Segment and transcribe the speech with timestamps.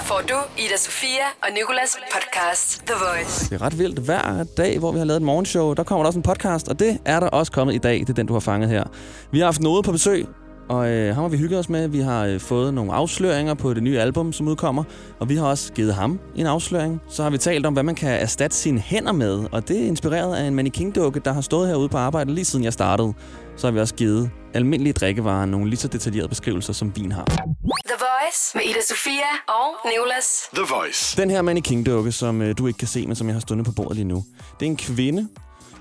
[0.00, 3.50] Her får du Ida Sofia og Nikolas podcast The Voice.
[3.50, 3.98] Det er ret vildt.
[3.98, 6.78] Hver dag, hvor vi har lavet et morgenshow, der kommer der også en podcast, og
[6.78, 8.00] det er der også kommet i dag.
[8.00, 8.84] Det er den, du har fanget her.
[9.32, 10.26] Vi har haft noget på besøg,
[10.70, 11.88] og øh, ham har vi hygget os med.
[11.88, 14.84] Vi har øh, fået nogle afsløringer på det nye album, som udkommer,
[15.20, 17.00] og vi har også givet ham en afsløring.
[17.08, 19.86] Så har vi talt om, hvad man kan erstatte sine hænder med, og det er
[19.86, 23.12] inspireret af en mannequin-dukke, der har stået herude på arbejde lige siden jeg startede.
[23.56, 27.24] Så har vi også givet almindelige drikkevarer nogle lige så detaljerede beskrivelser, som vin har.
[27.24, 30.26] The Voice med Ida Sofia og Nicolas.
[30.54, 31.22] The Voice.
[31.22, 33.72] Den her mannequin-dukke, som øh, du ikke kan se, men som jeg har stående på
[33.72, 34.24] bordet lige nu,
[34.60, 35.28] det er en kvinde,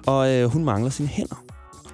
[0.06, 1.44] og øh, hun mangler sine hænder.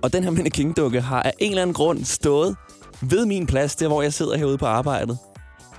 [0.02, 2.56] Og den her mannequin-dukke har af en eller anden grund stået
[3.02, 5.18] ved min plads, der hvor jeg sidder herude på arbejdet,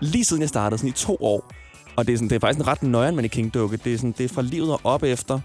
[0.00, 1.52] lige siden jeg startede, sådan i to år.
[1.96, 3.76] Og det er, sådan, det er faktisk en ret nøjeren mannequin-dukke.
[3.76, 5.40] Det er, sådan, det er fra livet og op efter,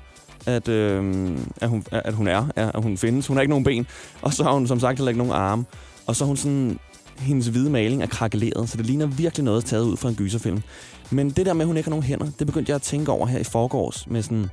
[0.45, 1.29] at, øh,
[1.61, 3.27] at, hun, at hun er, at hun findes.
[3.27, 3.87] Hun har ikke nogen ben,
[4.21, 5.65] og så har hun som sagt heller ikke nogen arme.
[6.07, 6.79] Og så er hun sådan,
[7.19, 10.61] hendes hvide maling er krakeleret, så det ligner virkelig noget taget ud fra en gyserfilm.
[11.09, 13.11] Men det der med, at hun ikke har nogen hænder, det begyndte jeg at tænke
[13.11, 14.49] over her i forgårs med sådan,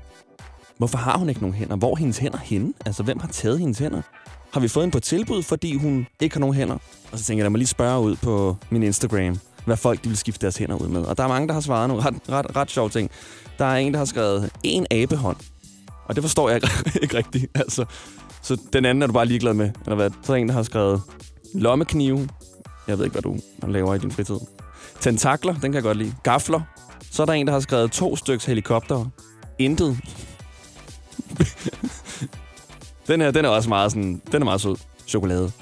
[0.79, 1.77] hvorfor har hun ikke nogen hænder?
[1.77, 2.73] Hvor er hendes hænder henne?
[2.87, 4.03] Altså, hvem har taget hendes hænder?
[4.53, 6.79] Har vi fået hende på tilbud, fordi hun ikke har nogen hænder?
[7.13, 10.09] Og så tænker jeg, lad mig lige spørge ud på min Instagram, hvad folk de
[10.09, 11.03] vil skifte deres hænder ud med.
[11.03, 13.11] Og der er mange, der har svaret nogle ret, ret, ret sjove ting.
[13.59, 15.37] Der er en, der har skrevet en abehånd.
[16.05, 16.69] Og det forstår jeg ikke,
[17.03, 17.47] ikke rigtigt.
[17.55, 17.85] Altså,
[18.43, 19.71] så den anden er du bare ligeglad med.
[19.85, 20.11] Eller hvad?
[20.23, 21.03] Så er der en, der har skrevet
[21.55, 22.29] lommeknive.
[22.89, 23.39] Jeg ved ikke, hvad du
[23.69, 24.39] laver i din fritid.
[25.01, 26.15] Tentakler, den kan jeg godt lide.
[26.23, 26.61] Gafler.
[27.11, 29.05] Så er der en, der har skrevet to styks helikopter.
[29.59, 29.99] Intet
[33.09, 34.77] den her, den er også meget sådan, den er meget sød.
[35.07, 35.53] Chokolade.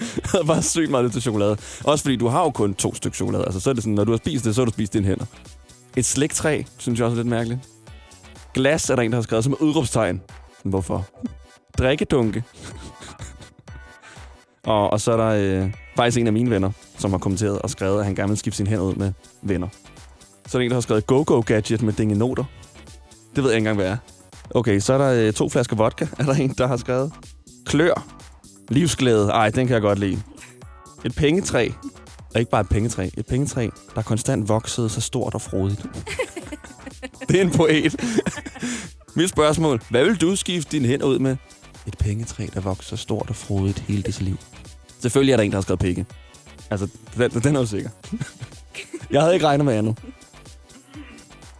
[0.00, 1.56] jeg havde bare sygt meget lidt til chokolade.
[1.84, 3.44] Også fordi du har jo kun to stykker chokolade.
[3.44, 5.06] Altså, så er det sådan, når du har spist det, så har du spist dine
[5.06, 5.24] hænder.
[5.96, 7.60] Et sliktræ, synes jeg også er lidt mærkeligt.
[8.54, 10.20] Glas er der en, der har skrevet som udråbstegn.
[10.64, 11.06] Hvorfor?
[11.78, 12.44] Drikkedunke.
[14.64, 17.70] og, og så er der øh, faktisk en af mine venner, som har kommenteret og
[17.70, 19.68] skrevet, at han gerne vil skifte sine hænder ud med venner.
[20.46, 22.44] Så er der en, der har skrevet go-go-gadget med dingenoter.
[23.36, 24.13] Det ved jeg ikke engang, hvad er.
[24.50, 27.12] Okay, så er der øh, to flasker vodka, er der en, der har skrevet.
[27.66, 28.06] Klør.
[28.68, 29.28] Livsglæde.
[29.28, 30.22] Ej, den kan jeg godt lide.
[31.04, 31.68] Et pengetræ.
[32.34, 33.08] Og ikke bare et pengetræ.
[33.18, 35.86] Et pengetræ, der konstant voksede så stort og frodigt.
[37.28, 37.96] det er en poet.
[39.16, 39.80] Mit spørgsmål.
[39.90, 41.36] Hvad vil du skifte dine hænder ud med?
[41.86, 44.36] Et pengetræ, der vokser stort og frodigt hele dit liv.
[45.00, 46.06] Selvfølgelig er der en, der har skrevet penge.
[46.70, 47.90] Altså, den, den er jo sikker.
[49.10, 49.98] jeg havde ikke regnet med andet.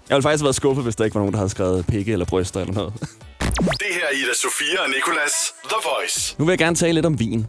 [0.08, 2.12] Jeg ville faktisk have været skuffet, hvis der ikke var nogen, der havde skrevet pikke
[2.12, 2.92] eller bryster eller noget.
[3.82, 5.32] Det her er Ida Sofia og Nicolas.
[5.64, 6.34] The Voice.
[6.38, 7.46] Nu vil jeg gerne tale lidt om vin.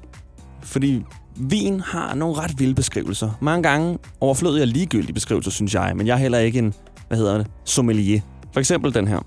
[0.64, 1.04] Fordi
[1.36, 3.32] vin har nogle ret vilde beskrivelser.
[3.42, 5.94] Mange gange overflødige og ligegyldige beskrivelser, synes jeg.
[5.96, 6.74] Men jeg er heller ikke en,
[7.08, 8.22] hvad hedder det, sommelier.
[8.54, 9.20] For eksempel den her.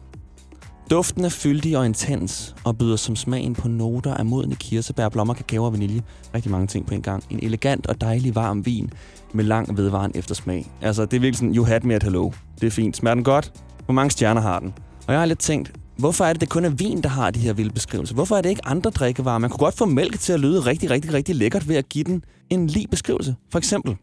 [0.91, 5.35] Duften er fyldig og intens, og byder som smagen på noter af modne kirsebær, blommer,
[5.35, 6.03] kakao og vanilje.
[6.35, 7.25] Rigtig mange ting på en gang.
[7.31, 8.91] En elegant og dejlig varm vin
[9.33, 10.67] med lang vedvarende eftersmag.
[10.81, 12.31] Altså, det er virkelig sådan, you had me at hello.
[12.61, 12.97] Det er fint.
[12.97, 13.53] Smager den godt?
[13.85, 14.73] Hvor mange stjerner har den?
[15.07, 17.41] Og jeg har lidt tænkt, hvorfor er det, det kun er vin, der har de
[17.41, 18.15] her vilde beskrivelser?
[18.15, 19.39] Hvorfor er det ikke andre drikkevarer?
[19.39, 22.05] Man kunne godt få mælk til at lyde rigtig, rigtig, rigtig lækkert ved at give
[22.05, 23.37] den en lige beskrivelse.
[23.53, 23.97] For eksempel,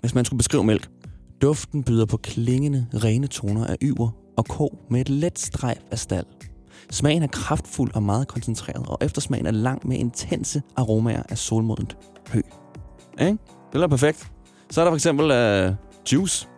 [0.00, 0.88] hvis man skulle beskrive mælk.
[1.42, 5.98] Duften byder på klingende, rene toner af yver og ko med et let strejf af
[5.98, 6.26] stald.
[6.90, 11.96] Smagen er kraftfuld og meget koncentreret, og eftersmagen er lang med intense aromaer af solmodent
[12.28, 12.40] hø.
[13.20, 13.38] Ikke?
[13.72, 14.30] Det er perfekt.
[14.70, 15.24] Så er der for eksempel
[15.68, 15.74] uh,
[16.12, 16.48] juice.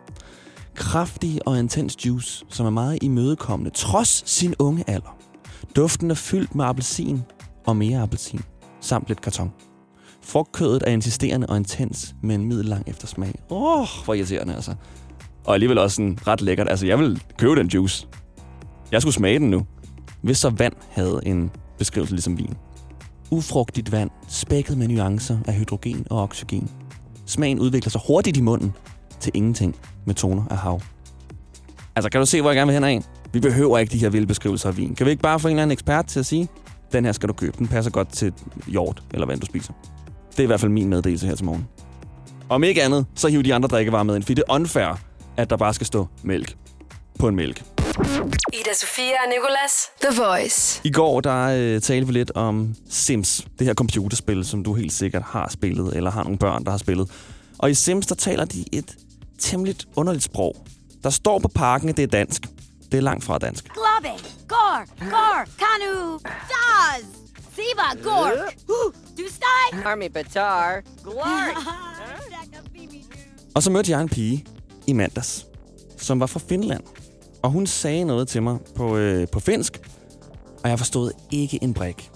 [0.75, 5.17] Kraftig og intens juice, som er meget imødekommende, trods sin unge alder.
[5.75, 7.23] Duften er fyldt med appelsin
[7.65, 8.41] og mere appelsin,
[8.81, 9.51] samt lidt karton.
[10.21, 13.35] Frugtkødet er insisterende og intens med en middellang eftersmag.
[13.49, 14.75] Åh, oh, hvor irriterende altså.
[15.45, 16.69] Og alligevel også sådan ret lækkert.
[16.69, 18.07] Altså, jeg vil købe den juice.
[18.91, 19.65] Jeg skulle smage den nu.
[20.21, 22.53] Hvis så vand havde en beskrivelse ligesom vin.
[23.31, 26.71] Ufrugtigt vand, spækket med nuancer af hydrogen og oxygen.
[27.25, 28.73] Smagen udvikler sig hurtigt i munden
[29.19, 29.75] til ingenting
[30.05, 30.81] med toner af hav.
[31.95, 33.01] Altså, kan du se, hvor jeg gerne vil hen af?
[33.33, 34.95] Vi behøver ikke de her vilde beskrivelser af vin.
[34.95, 36.47] Kan vi ikke bare få en eller anden ekspert til at sige,
[36.91, 38.33] den her skal du købe, den passer godt til
[38.67, 39.73] hjort eller hvad du spiser.
[40.31, 41.67] Det er i hvert fald min meddelelse her til morgen.
[42.49, 44.99] Om ikke andet, så hiv de andre drikkevarer med ind, fordi det er unfair,
[45.37, 46.55] at der bare skal stå mælk
[47.19, 47.63] på en mælk.
[48.53, 49.89] Ida Sofia og Nicolas.
[50.01, 50.81] The Voice.
[50.83, 54.93] I går der øh, talte vi lidt om Sims, det her computerspil, som du helt
[54.93, 57.11] sikkert har spillet, eller har nogle børn, der har spillet.
[57.59, 58.95] Og i Sims, der taler de et
[59.39, 60.55] temmelig underligt sprog.
[61.03, 62.41] Der står på parken, at det er dansk.
[62.91, 63.63] Det er langt fra dansk.
[63.63, 64.17] Globe,
[64.47, 67.03] Gor, Gor, Kanu, Daz,
[67.55, 68.55] Siba, Gork,
[69.17, 69.85] du steg.
[69.85, 70.81] Army Batar.
[71.03, 71.55] Glory.
[73.55, 74.45] Og så mødte jeg en pige
[74.87, 75.47] i mandags,
[75.97, 76.83] som var fra Finland.
[77.43, 79.79] Og hun sagde noget til mig på, øh, på finsk,
[80.63, 82.09] og jeg forstod ikke en brik.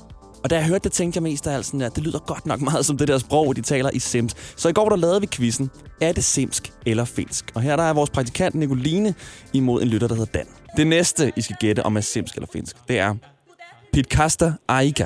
[0.43, 2.45] Og da jeg hørte det, tænkte jeg mest af alt sådan der, det lyder godt
[2.45, 4.35] nok meget som det der sprog, de taler i Sims.
[4.55, 5.69] Så i går der lavede vi quizzen,
[6.01, 7.51] er det simsk eller finsk?
[7.55, 9.13] Og her der er vores praktikant Nicoline
[9.53, 10.47] imod en lytter, der hedder Dan.
[10.77, 13.15] Det næste, I skal gætte om er simsk eller finsk, det er
[13.93, 15.05] Pitkasta Aika.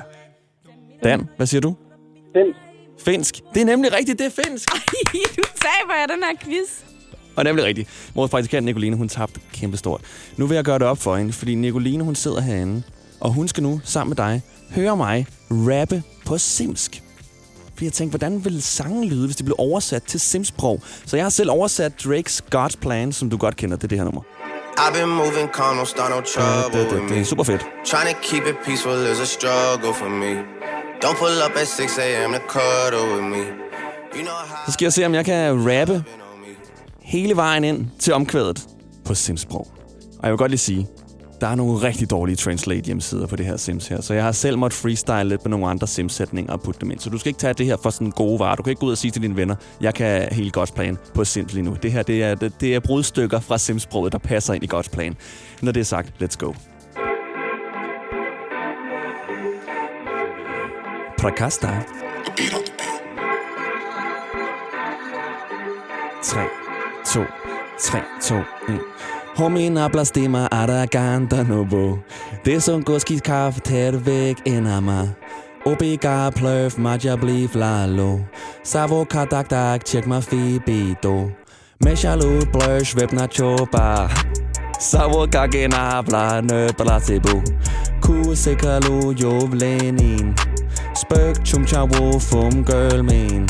[1.04, 1.75] Dan, hvad siger du?
[2.36, 2.59] Finsk.
[3.06, 3.42] Finsk.
[3.54, 4.69] Det er nemlig rigtigt, det er finsk.
[5.38, 6.93] du taber jeg den her quiz.
[7.35, 7.89] Og nemlig rigtigt.
[8.15, 10.01] Vores praktikant Nicoline, hun tabte kæmpestort.
[10.38, 12.83] Nu vil jeg gøre det op for hende, fordi Nicoline, hun sidder herinde,
[13.19, 14.41] og hun skal nu sammen med dig
[14.75, 17.03] høre mig rappe på simsk.
[17.74, 20.81] Fordi jeg tænkte, hvordan ville sangen lyde, hvis det blev oversat til simsprog?
[21.06, 23.75] Så jeg har selv oversat Drakes God's Plan, som du godt kender.
[23.77, 24.21] Det er det her nummer.
[24.77, 27.62] I've been moving calm, don't start no trouble Det, det, with det er super fedt.
[27.85, 30.31] Trying to keep it peaceful is a struggle for me.
[31.03, 32.31] Don't pull up at 6 a.m.
[32.33, 33.44] to cuddle with me.
[34.18, 36.03] You know how Så skal jeg se, om jeg kan rappe.
[37.04, 38.68] Hele vejen ind til omkvædet
[39.06, 39.68] på simsprog.
[40.20, 40.88] Og jeg vil godt lige sige,
[41.42, 44.32] der er nogle rigtig dårlige translate hjemmesider på det her Sims her, så jeg har
[44.32, 47.00] selv måttet freestyle lidt med nogle andre Sims-sætninger og putte dem ind.
[47.00, 48.56] Så du skal ikke tage det her for sådan gode varer.
[48.56, 50.98] Du kan ikke gå ud og sige til dine venner, jeg kan helt godt plan
[51.14, 51.78] på Sims lige nu.
[51.84, 54.92] Det her, det er, det, det er brudstykker fra Sims-sproget, der passer ind i godt
[54.92, 55.16] plan.
[55.62, 56.54] Når det er sagt, let's go.
[61.18, 61.84] Prakasta.
[66.24, 66.62] 3,
[67.06, 67.26] 2,
[67.78, 68.36] 3, 2,
[68.68, 68.80] 1.
[69.36, 72.00] Homien hablas de ma araganta nobo.
[72.46, 75.08] Det som goski kaffe tæt væk enama.
[75.66, 78.20] Obiga pløf maja bliv lalo.
[78.64, 81.32] Savo kadak dak tjek ma fibido.
[81.86, 84.10] Meshalu bløsh vepna chopa.
[84.80, 87.42] Savo kagena habla nøbla tibu.
[88.02, 90.36] Ku sikalu jovlenin.
[90.96, 93.48] Spøk chum chawo fum girl min.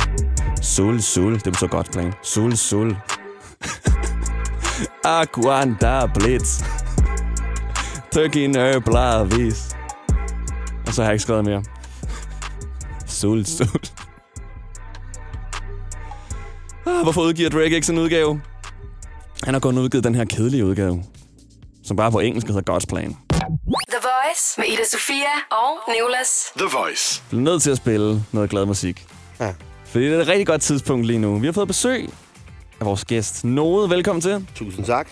[0.62, 1.34] Sul, sul.
[1.34, 2.14] Det var så godt Glenn.
[2.22, 2.96] Sul, sul.
[5.04, 6.64] Aquanda Blitz.
[8.12, 9.76] Tøkken øblavis.
[10.88, 11.64] Og så har jeg ikke skrevet mere.
[13.08, 13.68] Sul, sul.
[16.86, 18.42] Ah, hvorfor udgiver Drake ikke sådan en udgave?
[19.44, 21.04] Han har kun udgivet den her kedelige udgave,
[21.84, 23.18] som bare på engelsk hedder God's Plan.
[23.90, 26.30] The Voice med Ida Sofia og Nicolas.
[26.58, 27.22] The Voice.
[27.22, 29.08] Jeg bliver nødt til at spille noget glad musik.
[29.40, 29.54] Ja.
[29.86, 31.40] Fordi det er et rigtig godt tidspunkt lige nu.
[31.40, 32.10] Vi har fået besøg
[32.84, 33.90] af vores gæst, Node.
[33.90, 34.48] Velkommen til.
[34.56, 35.08] Tusind tak.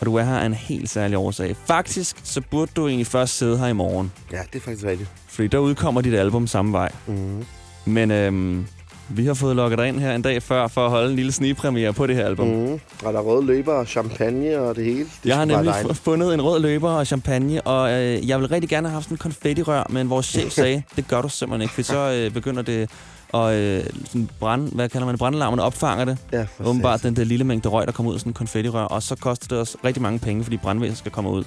[0.00, 1.56] Og du er her af en helt særlig årsag.
[1.66, 4.12] Faktisk, så burde du egentlig først sidde her i morgen.
[4.32, 5.10] Ja, det er faktisk rigtigt.
[5.28, 6.92] Fordi der udkommer dit album samme vej.
[7.06, 7.44] Mm.
[7.84, 8.66] Men øhm,
[9.08, 11.32] vi har fået lukket dig ind her en dag før, for at holde en lille
[11.32, 12.48] snigpremiere på det her album.
[12.48, 12.72] Mm.
[13.04, 14.98] Og der er røde løber og champagne og det hele.
[14.98, 18.70] Det Jeg har nemlig fundet en rød løber og champagne, og øh, jeg vil rigtig
[18.70, 21.82] gerne have haft en konfettirør, men vores chef sagde, det gør du simpelthen ikke, for
[21.82, 22.90] så øh, begynder det
[23.34, 26.18] at øh, sådan brand, hvad kalder man det, brandlarmene opfanger det.
[26.32, 29.02] Ja, Åbenbart den der lille mængde røg, der kommer ud af sådan en konfettirør, og
[29.02, 31.44] så koster det os rigtig mange penge, fordi brandvæsenet skal komme ud.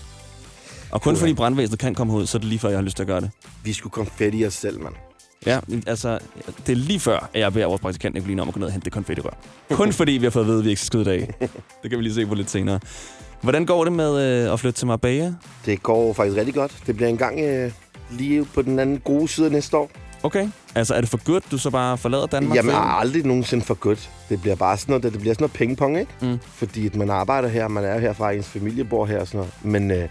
[0.91, 1.21] Og kun Puha.
[1.21, 3.07] fordi brandvæsenet kan komme ud, så er det lige før, jeg har lyst til at
[3.07, 3.29] gøre det.
[3.63, 4.93] Vi skulle konfetti os selv, mand.
[5.45, 6.19] Ja, altså,
[6.67, 8.71] det er lige før, at jeg beder vores praktikant Nicoline om at gå ned og
[8.73, 9.37] hente det konfettirør.
[9.71, 11.33] Kun fordi vi har fået at vide, at vi ikke skal skyde i dag.
[11.83, 12.79] Det kan vi lige se på lidt senere.
[13.41, 15.33] Hvordan går det med øh, at flytte til Marbella?
[15.65, 16.77] Det går faktisk rigtig godt.
[16.87, 17.71] Det bliver engang øh,
[18.11, 19.91] lige på den anden gode side næste år.
[20.23, 20.49] Okay.
[20.75, 22.55] Altså, er det for godt, du så bare forlader Danmark?
[22.57, 24.09] Jamen, for- aldrig nogensinde for godt.
[24.29, 26.11] Det bliver bare sådan noget, det bliver sådan noget pingpong, ikke?
[26.21, 26.39] Mm.
[26.53, 29.53] Fordi at man arbejder her, man er herfra, ens familie bor her og sådan noget.
[29.63, 30.09] Men, øh,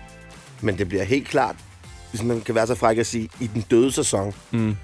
[0.61, 1.57] men det bliver helt klart,
[2.11, 4.77] hvis man kan være så fræk at sige, i den døde sæson, Mm.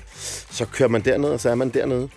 [0.50, 2.08] så kører man derned, og så er man dernede.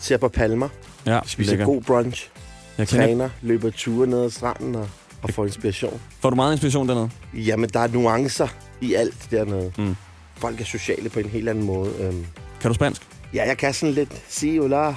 [0.00, 0.68] Ser på palmer,
[1.06, 1.64] Ja, spiser lækker.
[1.66, 2.30] god brunch,
[2.78, 4.88] Jeg træner, løber ture ned ad stranden og,
[5.22, 6.00] og får inspiration.
[6.20, 7.10] Får du meget inspiration dernede?
[7.34, 8.48] Jamen, der er nuancer
[8.80, 9.72] i alt dernede.
[9.78, 9.96] Mm.
[10.36, 11.92] Folk er sociale på en helt anden måde.
[12.00, 12.26] Øhm,
[12.60, 13.02] Kan du spansk?
[13.34, 14.94] ja, jeg kan sådan lidt sige hola.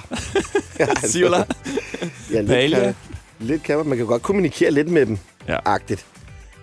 [1.04, 1.44] Sig hola.
[2.32, 2.80] Ja, lidt Paella.
[2.80, 2.94] kan,
[3.40, 3.86] lidt kan man.
[3.88, 5.56] Man kan godt kommunikere lidt med dem, Ja.
[5.64, 6.06] agtigt.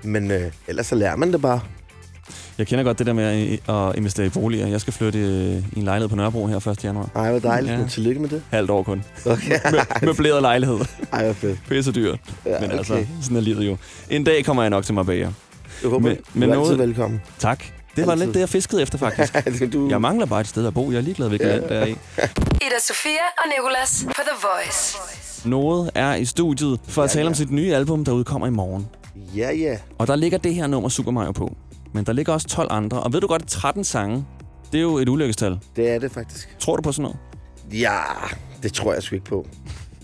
[0.03, 1.60] Men øh, ellers så lærer man det bare.
[2.58, 4.68] Jeg kender godt det der med at, investere i boliger.
[4.68, 6.84] Jeg skal flytte øh, i en lejlighed på Nørrebro her 1.
[6.84, 7.10] januar.
[7.15, 7.74] Ej, hvor dejligt.
[7.74, 7.88] Ja.
[7.89, 8.44] Tillykke med det.
[8.51, 9.03] Halvt år kun.
[9.25, 9.60] Okay.
[9.72, 10.79] Med, møbleret lejlighed.
[11.13, 11.60] Ej, hvor fedt.
[11.70, 12.20] Pisse dyrt.
[12.46, 12.77] Ja, Men okay.
[12.77, 13.77] altså, sådan er livet jo.
[14.10, 15.32] En dag kommer jeg nok til Marbella.
[15.84, 17.22] Jeg håber, men- du er noget- altid velkommen.
[17.39, 17.63] Tak.
[17.96, 18.25] Det var Altid.
[18.25, 19.34] lidt det, jeg fiskede efter, faktisk.
[19.74, 20.91] du, Jeg mangler bare et sted at bo.
[20.91, 21.91] Jeg er ligeglad, hvilket land der er i.
[22.65, 24.98] Ida Sofia og Nicolas på The Voice.
[25.50, 27.38] Noget er i studiet for at Ja, tale om ja.
[27.38, 28.88] sit nye album, der udkommer i morgen.
[29.36, 29.77] Ja, ja.
[29.98, 31.55] Og der ligger det her nummer Super Mario på.
[31.93, 33.03] Men der ligger også 12 andre.
[33.03, 34.25] Og ved du godt, 13 sange,
[34.72, 35.60] det er jo et ulykkestal.
[35.75, 36.55] Det er det faktisk.
[36.60, 37.17] Tror du på sådan noget?
[37.81, 37.98] Ja,
[38.63, 39.46] det tror jeg sgu ikke på.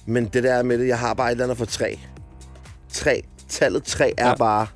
[0.05, 1.99] Men det der med det, jeg har bare et eller andet for tre.
[2.93, 3.21] Tre.
[3.49, 4.29] Tallet tre er Ja.
[4.29, 4.35] ja.
[4.35, 4.67] bare...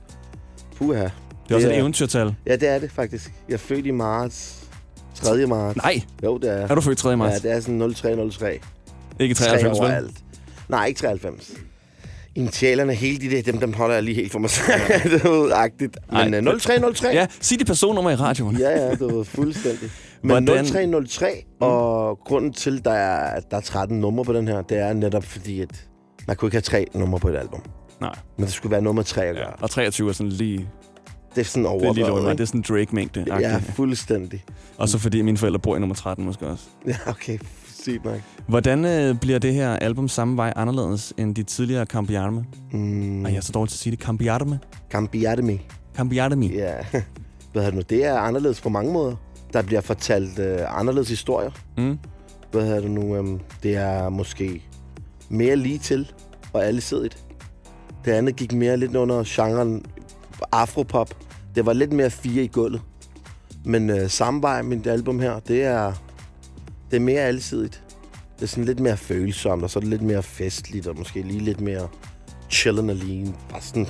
[0.77, 1.07] Puha.
[1.50, 2.36] Det er også et eventyrtal.
[2.46, 3.32] Ja, det er det faktisk.
[3.48, 4.56] Jeg er født i marts.
[5.15, 5.46] 3.
[5.46, 5.77] marts.
[5.77, 6.68] Nej, Jo, det er.
[6.68, 7.18] er du født 3.
[7.18, 7.44] marts?
[7.44, 8.60] Ja, det er sådan 0303.
[9.20, 9.86] Ikke Tre 93, vel?
[9.88, 10.18] overalt.
[10.70, 11.51] Nej, ikke 93.
[12.36, 14.82] Initialerne, hele de der, dem, dem holder jeg lige helt for mig selv.
[15.12, 15.98] det er agtigt.
[16.12, 17.08] Ej, Men uh, 0303.
[17.13, 18.58] Ja, sig dit personnummer i radioen.
[18.58, 19.89] ja, ja, det var fuldstændig.
[20.24, 24.62] Men Hvordan- 0303, og grunden til, der er, der er 13 numre på den her,
[24.62, 25.86] det er netop fordi, at
[26.27, 27.62] man kunne ikke have tre numre på et album.
[28.01, 28.15] Nej.
[28.38, 29.48] Men det skulle være nummer tre at gøre.
[29.48, 29.63] Ja.
[29.63, 30.70] Og 23 er sådan lige...
[31.36, 31.71] Det er sådan Det
[32.01, 32.29] er under.
[32.31, 32.38] ikke?
[32.38, 33.25] Det er sådan Drake-mængde.
[33.39, 34.43] Ja, fuldstændig.
[34.77, 36.63] Og så fordi mine forældre bor i nummer 13 måske også.
[36.88, 37.38] Ja, okay.
[37.81, 38.15] Sygt nok.
[38.48, 42.45] Hvordan øh, bliver det her album samme vej anderledes end de tidligere Cambiarme?
[42.71, 44.00] Mm, Ej, jeg er så dårlig til at sige det.
[44.00, 44.59] Cambiarme?
[44.91, 45.62] Cambiademi.
[45.95, 46.45] Cambiarme.
[46.45, 46.74] Ja.
[47.51, 47.81] Hvad hedder det nu?
[47.89, 49.15] Det er anderledes på mange måder.
[49.53, 51.51] Der bliver fortalt øh, anderledes historier.
[51.77, 52.00] Mm.
[52.51, 53.15] Hvad hedder det nu?
[53.15, 54.63] Øhm, det er måske
[55.29, 56.12] mere lige til
[56.53, 57.17] og alsidigt.
[58.05, 59.86] Det andet gik mere lidt under genren
[60.51, 61.10] afropop.
[61.55, 62.81] Det var lidt mere fire i gulvet.
[63.65, 65.93] Men øh, samme vej, mit album her, det er,
[66.91, 67.84] det er mere alsidigt.
[68.36, 71.22] Det er sådan lidt mere følsomt, og så er det lidt mere festligt, og måske
[71.22, 71.88] lige lidt mere
[72.50, 73.34] chillen lige.
[73.50, 73.88] Bare sådan,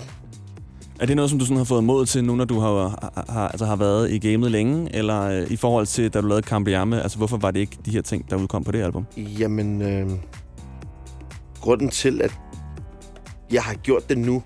[0.99, 3.47] Er det noget, som du sådan har fået mod til nu, når du har, har,
[3.47, 4.95] altså har været i gamet længe?
[4.95, 7.01] Eller øh, i forhold til, da du lavede Cambiarme?
[7.01, 9.05] Altså, hvorfor var det ikke de her ting, der udkom på det album?
[9.17, 10.09] Jamen, øh,
[11.61, 12.33] grunden til, at
[13.51, 14.43] jeg har gjort det nu,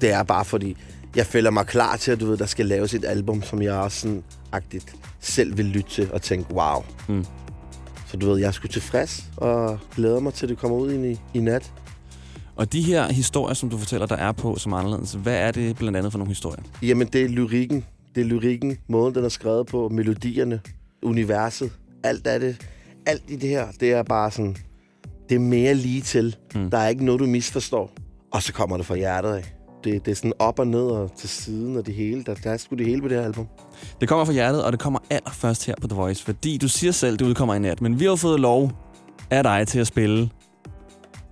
[0.00, 0.76] det er bare fordi,
[1.16, 3.72] jeg føler mig klar til, at du ved, der skal laves et album, som jeg
[3.72, 6.84] også sådan agtigt selv vil lytte til og tænke, wow.
[7.08, 7.24] Mm.
[8.06, 10.92] Så du ved, jeg er sgu tilfreds og glæder mig til, at det kommer ud
[10.92, 11.72] i, i nat.
[12.56, 15.76] Og de her historier, som du fortæller, der er på som anderledes, hvad er det
[15.76, 16.62] blandt andet for nogle historier?
[16.82, 17.84] Jamen, det er lyrikken.
[18.14, 20.60] Det er lyrikken, måden, den er skrevet på, melodierne,
[21.02, 21.72] universet.
[22.02, 22.66] Alt af det.
[23.06, 24.56] Alt i det her, det er bare sådan...
[25.28, 26.36] Det er mere lige til.
[26.54, 26.70] Mm.
[26.70, 27.92] Der er ikke noget, du misforstår.
[28.32, 29.53] Og så kommer det fra hjertet af.
[29.84, 32.24] Det, det er sådan op og ned og til siden og det hele.
[32.24, 33.46] Der, der er sgu det hele på det her album.
[34.00, 36.92] Det kommer fra hjertet, og det kommer allerførst her på The Voice, fordi du siger
[36.92, 38.70] selv, det udkommer i nat, men vi har jo fået lov
[39.30, 40.30] af dig til at spille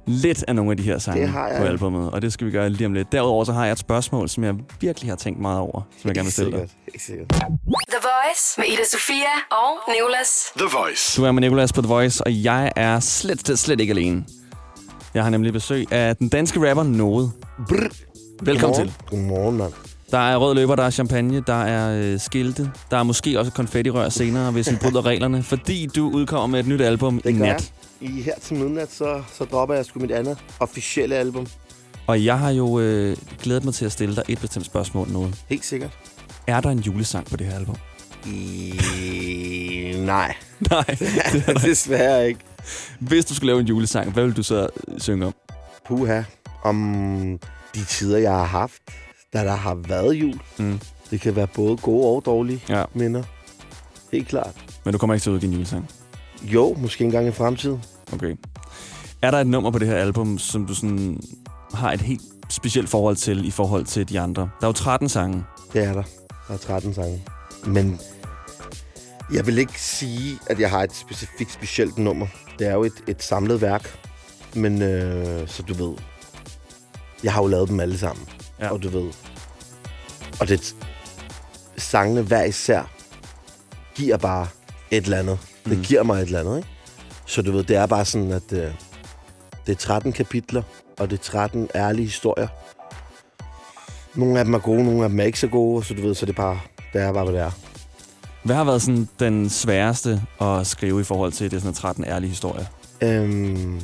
[0.07, 1.59] lidt af nogle af de her sange Det har jeg.
[1.61, 3.13] på albumet, og det skal vi gøre lige om lidt.
[3.13, 6.15] Derudover så har jeg et spørgsmål, som jeg virkelig har tænkt meget over, som jeg
[6.15, 6.59] gerne vil stille dig.
[6.61, 6.77] sikkert.
[6.95, 7.29] Ikke sikkert.
[7.31, 10.29] The Voice med Ida Sofia og Nicolas.
[10.57, 11.21] The Voice.
[11.21, 14.25] Du er med Nicolas på The Voice, og jeg er slet, slet, slet ikke alene.
[15.15, 17.31] Jeg har nemlig besøg af den danske rapper Node.
[17.69, 18.12] Brr.
[18.45, 18.89] Velkommen Godmorgen.
[18.89, 19.07] til.
[19.19, 19.73] Godmorgen, mand.
[20.11, 23.53] Der er rød løber, der er champagne, der er øh, skilte, der er måske også
[23.53, 27.35] konfettirør senere, hvis vi bryder reglerne, fordi du udkommer med et nyt album i Det
[27.39, 27.73] gør nat.
[28.01, 28.11] jeg.
[28.11, 31.47] I her til midnat, så, så dropper jeg sgu mit andet officielle album.
[32.07, 35.31] Og jeg har jo øh, glædet mig til at stille dig et bestemt spørgsmål nu.
[35.49, 35.91] Helt sikkert.
[36.47, 37.77] Er der en julesang på det her album?
[38.27, 39.95] I...
[39.99, 40.35] Nej,
[40.71, 40.85] Nej.
[41.65, 42.41] desværre ikke.
[42.99, 45.35] Hvis du skulle lave en julesang, hvad vil du så øh, synge om?
[45.89, 46.23] Puha.
[46.65, 47.39] Om
[47.75, 48.83] de tider, jeg har haft,
[49.33, 50.41] da der har været jul.
[50.59, 50.81] Mm.
[51.11, 53.23] Det kan være både gode og dårlige Ja, minder.
[54.13, 54.55] Helt klart.
[54.85, 55.89] men du kommer ikke til at udgive en julesang.
[56.43, 57.83] Jo, måske engang i fremtiden.
[58.13, 58.37] Okay.
[59.23, 61.21] Er der et nummer på det her album, som du sådan
[61.75, 64.43] har et helt specielt forhold til i forhold til de andre?
[64.61, 65.45] Der er jo 13 sange.
[65.73, 66.03] Det er der.
[66.49, 67.25] Der er 13 sange.
[67.67, 68.01] Men
[69.33, 72.27] jeg vil ikke sige, at jeg har et specifikt specielt nummer.
[72.59, 73.99] Det er jo et, et samlet værk.
[74.55, 75.95] Men øh, så du ved,
[77.25, 78.29] jeg har jo lavet dem alle sammen.
[78.61, 78.69] Ja.
[78.71, 79.11] Og du ved,
[80.41, 80.75] og det
[81.77, 82.91] sangene hver især
[83.95, 84.47] giver bare
[84.91, 85.39] et eller andet.
[85.65, 85.83] Det Mm.
[85.85, 86.69] giver mig et eller andet, ikke?
[87.27, 88.71] Så du ved, det er bare sådan, at øh,
[89.67, 90.63] det er 13 kapitler,
[90.99, 92.49] og det er 13 ærlige historier.
[94.15, 96.15] Nogle af dem er gode, nogle af dem er ikke så gode, så du ved,
[96.15, 96.61] så det er bare,
[96.93, 97.51] det er bare, hvad det er.
[98.43, 102.05] Hvad har været sådan den sværeste at skrive i forhold til det er sådan 13
[102.05, 102.65] ærlige historier?
[103.03, 103.81] Øhm,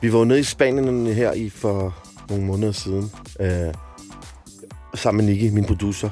[0.00, 1.94] vi var jo nede i Spanien her i for
[2.28, 3.10] nogle måneder siden.
[3.40, 3.74] Øh,
[4.94, 6.10] sammen med Nicky, min producer.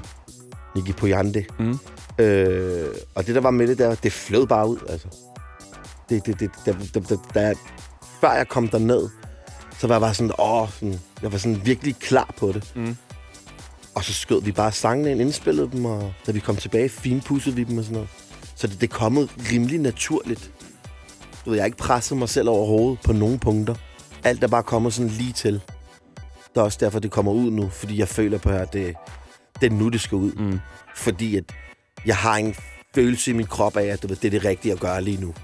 [0.76, 1.44] Nicky Poyande.
[1.58, 1.78] Mm.
[2.18, 5.08] Øh, og det, der var med det der, det flød bare ud, altså.
[6.08, 7.54] Det, det, det, der, der, der, der,
[8.20, 9.08] før jeg kom derned,
[9.78, 12.72] så var jeg bare sådan, åh, sådan, jeg var sådan virkelig klar på det.
[12.76, 12.96] Mm.
[13.94, 17.56] Og så skød vi bare sangene ind, indspillede dem, og da vi kom tilbage, finpudsede
[17.56, 18.08] vi dem og sådan noget.
[18.56, 20.50] Så det, det er kommet rimelig naturligt.
[21.44, 23.74] Du ved, jeg har ikke presset mig selv overhovedet på nogen punkter.
[24.24, 25.60] Alt er bare kommet sådan lige til.
[26.54, 28.94] Det er også derfor, det kommer ud nu, fordi jeg føler på, at det,
[29.60, 30.32] det er nu, det skal ud.
[30.32, 30.60] Mm.
[30.96, 31.44] Fordi at
[32.06, 32.54] jeg har en
[32.94, 35.34] følelse i min krop af, at det er det rigtige at gøre lige nu.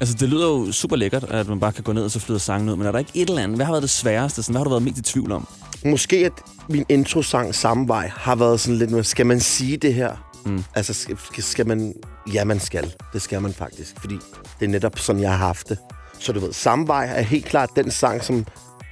[0.00, 2.38] Altså, det lyder jo super lækkert, at man bare kan gå ned og så flyder
[2.38, 3.58] sangen ud, men er der ikke et eller andet?
[3.58, 4.42] Hvad har været det sværeste?
[4.42, 5.48] Sådan, hvad har du været mest i tvivl om?
[5.84, 6.32] Måske at
[6.68, 10.30] min introsang samme vej har været sådan lidt, skal man sige det her?
[10.46, 10.64] Mm.
[10.74, 11.94] Altså, skal, skal man...
[12.32, 12.94] Ja, man skal.
[13.12, 14.14] Det skal man faktisk, fordi
[14.60, 15.78] det er netop sådan, jeg har haft det.
[16.18, 18.46] Så du ved, samme vej er helt klart den sang, som,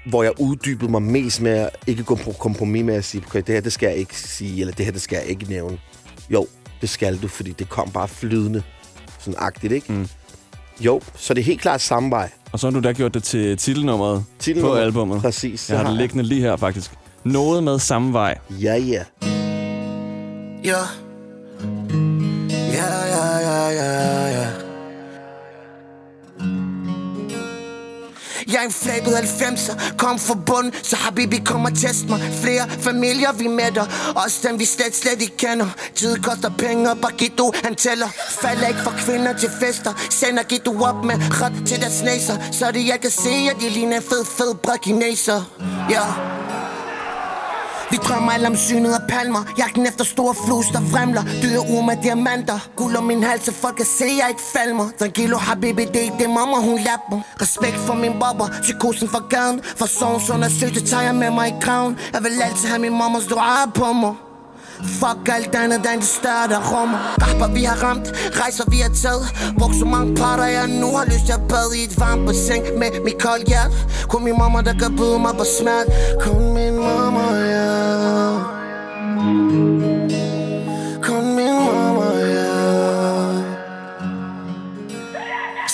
[0.06, 3.42] hvor jeg uddybede mig mest med at ikke gå på kompromis med at sige, okay,
[3.46, 5.78] det her, det skal jeg ikke sige, eller det her, det skal jeg ikke nævne.
[6.30, 6.46] Jo,
[6.80, 8.62] det skal du, fordi det kom bare flydende.
[9.18, 9.92] Sådan agtigt, ikke?
[9.92, 10.08] Mm.
[10.80, 12.30] Jo, så det er helt klart samme vej.
[12.52, 14.76] Og så har du da gjort det til titelnummeret på Titelnummer.
[14.80, 15.20] albummet.
[15.20, 15.70] Præcis.
[15.70, 16.90] Jeg har det liggende lige her, faktisk.
[17.24, 18.38] Noget med samme vej.
[18.50, 19.02] Ja, ja.
[20.64, 20.78] Ja.
[22.72, 24.21] Ja, ja, ja, ja,
[28.52, 32.20] Jeg er en flabet 90'er, kom fra bund Så Habibi kommer og test mig.
[32.42, 33.86] Flere familier vi mætter.
[34.24, 35.66] Også dem vi slet slet ikke kender.
[35.94, 38.08] Tid koster penge, og Bagito han tæller.
[38.42, 39.92] Falder ikke for kvinder til fester.
[40.10, 42.36] Sender Gito op med ret til deres næser.
[42.52, 45.42] Så det jeg kan se, at de ligner en fed, fed brækineser
[45.90, 45.94] Ja.
[45.94, 46.71] yeah.
[47.92, 49.42] Vi drømmer alle om synet af palmer.
[49.58, 51.22] Jagten efter store flus, der fremler.
[51.42, 52.58] Dyre uger med diamanter.
[52.76, 54.86] Guld om min hals, så folk kan se, jeg ikke falmer.
[54.98, 57.18] Tranquilo, baby, det er ikke det mamma, hun lapper.
[57.42, 59.60] Respekt for min bobber, psykosen for gaden.
[59.78, 61.98] For sovens undersøgte, tager jeg med mig i graven.
[62.12, 64.31] Jeg vil altid have min mammas dua på mig.
[64.84, 68.76] Fuck alt andet, der er det større, der rummer Rapper vi har ramt, rejser vi
[68.76, 69.54] har taget.
[69.58, 72.62] Brugt så mange parter, jeg nu har lyst til at bade i et varmt bassin
[72.78, 73.74] Med mit koldt hjerte.
[74.08, 75.86] Kun min mamma, der kan byde mig på smert
[76.20, 77.72] Kun min mamma, ja.
[81.02, 82.52] Kun min mamma, ja.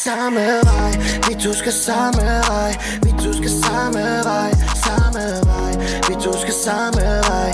[0.05, 0.93] Samme vej,
[1.29, 2.73] vi to skal samme vej.
[3.03, 4.51] Vi to skal samme vej,
[4.87, 5.73] samme vej.
[6.09, 7.51] Vi to skal samme vej,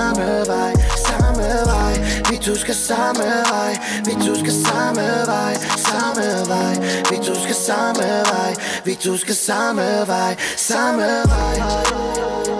[0.00, 1.94] samme vej Samme vej,
[2.30, 3.72] vi to skal samme vej
[4.04, 6.74] Vi to skal samme vej, samme vej.
[7.10, 8.52] Vi to skal samme vej,
[8.84, 12.59] vi to skal samme vej Samme vej.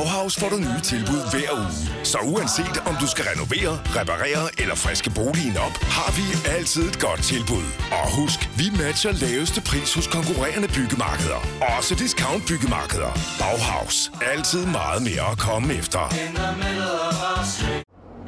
[0.00, 2.04] Bauhaus får du nye tilbud hver uge.
[2.04, 6.24] Så uanset om du skal renovere, reparere eller friske boligen op, har vi
[6.56, 7.66] altid et godt tilbud.
[8.00, 11.40] Og husk, vi matcher laveste pris hos konkurrerende byggemarkeder.
[11.76, 13.12] Også discount byggemarkeder.
[13.40, 14.12] Bauhaus.
[14.32, 16.02] Altid meget mere at komme efter.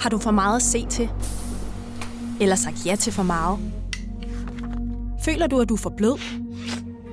[0.02, 1.08] Har du for meget at se til?
[2.40, 3.58] Eller sagt ja til for meget?
[5.24, 6.18] Føler du, at du er for blød?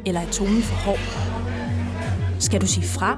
[0.06, 1.00] Eller er tonen for hård?
[2.40, 3.18] Skal du sige fra?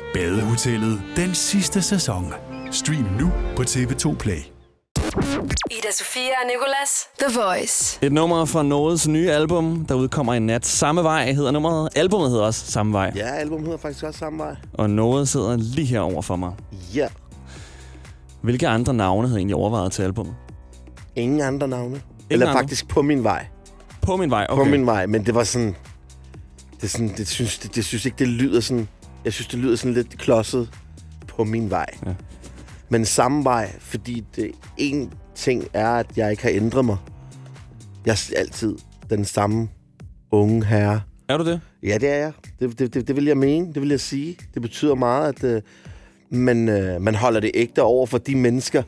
[0.13, 2.33] Badehotellet den sidste sæson.
[2.71, 4.37] Stream nu på TV2 Play.
[5.71, 7.07] Ida Sofia og Nicolas.
[7.19, 7.99] The Voice.
[8.01, 10.65] Et nummer fra Nådes nye album, der udkommer i nat.
[10.65, 11.89] Samme vej hedder nummeret.
[11.95, 13.11] Albumet hedder også Samme vej.
[13.15, 14.55] Ja, albumet hedder faktisk også Samme vej.
[14.73, 16.51] Og Nåde sidder lige her over for mig.
[16.95, 17.07] Ja.
[18.41, 20.35] Hvilke andre navne havde egentlig overvejet til albumet?
[21.15, 22.01] Ingen andre navne.
[22.29, 22.59] Eller andre?
[22.59, 23.45] faktisk på min vej.
[24.01, 24.63] På min vej, okay.
[24.63, 25.75] På min vej, men det var sådan...
[26.81, 28.87] Det, sådan, det, synes, det, det synes ikke, det lyder sådan...
[29.25, 30.69] Jeg synes, det lyder sådan lidt klodset
[31.27, 31.85] på min vej.
[32.05, 32.13] Ja.
[32.89, 36.97] Men samme vej, fordi det en ting er, at jeg ikke har ændret mig.
[38.05, 38.75] Jeg er altid
[39.09, 39.69] den samme
[40.31, 41.01] unge herre.
[41.27, 41.61] Er du det?
[41.83, 42.31] Ja, det er jeg.
[42.59, 43.73] Det, det, det, det vil jeg mene.
[43.73, 44.37] Det vil jeg sige.
[44.53, 45.61] Det betyder meget, at øh,
[46.29, 48.83] man, øh, man holder det ægte over for de mennesker,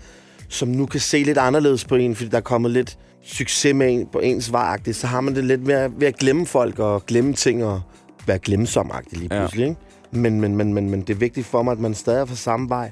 [0.50, 3.94] som nu kan se lidt anderledes på en, fordi der er kommet lidt succes med
[3.94, 7.06] en på ens vejagtigt, så har man det lidt mere ved at glemme folk og
[7.06, 7.82] glemme ting og
[8.28, 9.64] være glemsomagtig lige pludselig.
[9.64, 9.70] Ja.
[9.70, 9.82] Ikke?
[10.16, 12.36] Men, men, men, men, men det er vigtigt for mig, at man stadig er på
[12.36, 12.92] samme vej.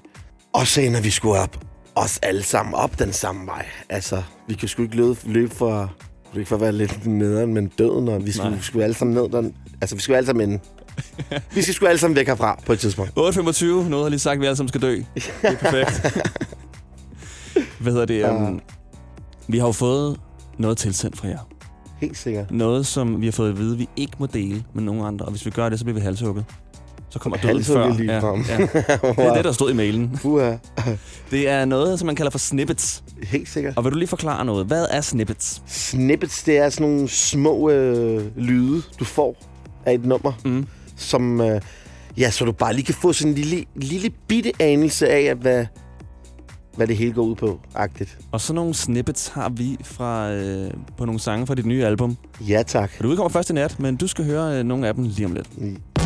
[0.54, 1.66] Og så ender vi sgu op.
[1.96, 3.66] Os alle sammen op den samme vej.
[3.90, 5.94] Altså, vi kan sgu ikke løbe, løbe for,
[6.36, 9.16] ikke for at være lidt nederen, men døden, og vi skulle, vi skulle alle sammen
[9.16, 9.30] ned.
[9.30, 10.64] Den, altså, vi skulle alle sammen ende.
[11.56, 13.12] vi skal sgu alle sammen væk herfra på et tidspunkt.
[13.12, 13.66] 8.25.
[13.66, 14.96] Noget har lige sagt, at vi alle sammen skal dø.
[15.16, 16.18] Det er perfekt.
[17.80, 18.30] Hvad hedder det?
[18.30, 18.62] Um,
[19.48, 20.20] vi har jo fået
[20.58, 21.48] noget tilsendt fra jer.
[22.02, 22.52] Helt sikkert.
[22.52, 25.26] Noget, som vi har fået at vide, vi ikke må dele med nogen andre.
[25.26, 26.46] Og hvis vi gør det, så bliver vi halshugget.
[27.12, 27.94] Så kommer døden før.
[27.98, 28.42] lige ja, frem.
[28.50, 28.58] ja.
[29.24, 30.20] Det er det, der stod i mailen.
[30.24, 30.56] Uha.
[31.32, 33.04] Det er noget, som man kalder for snippets.
[33.24, 33.78] Helt sikkert.
[33.78, 34.66] Og vil du lige forklare noget?
[34.66, 35.62] Hvad er snippets?
[35.68, 39.36] Snippets, det er sådan nogle små øh, lyde, du får
[39.86, 40.66] af et nummer, mm.
[40.96, 41.62] som, øh,
[42.18, 45.66] ja, så du bare lige kan få sådan en lille, lille bitte anelse af, hvad,
[46.76, 48.18] hvad det hele går ud på, agtigt.
[48.32, 52.18] Og så nogle snippets har vi fra, øh, på nogle sange fra dit nye album.
[52.48, 52.92] Ja, tak.
[53.02, 55.34] Du udkommer først i nat, men du skal høre øh, nogle af dem lige om
[55.34, 55.48] lidt.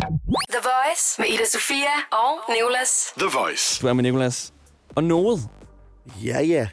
[0.06, 3.12] The Voice med Ida Sofia og Nicolas.
[3.18, 3.82] The Voice.
[3.82, 4.52] Du er med Nicolas.
[4.94, 5.40] Og noget.
[6.24, 6.68] Ja, ja.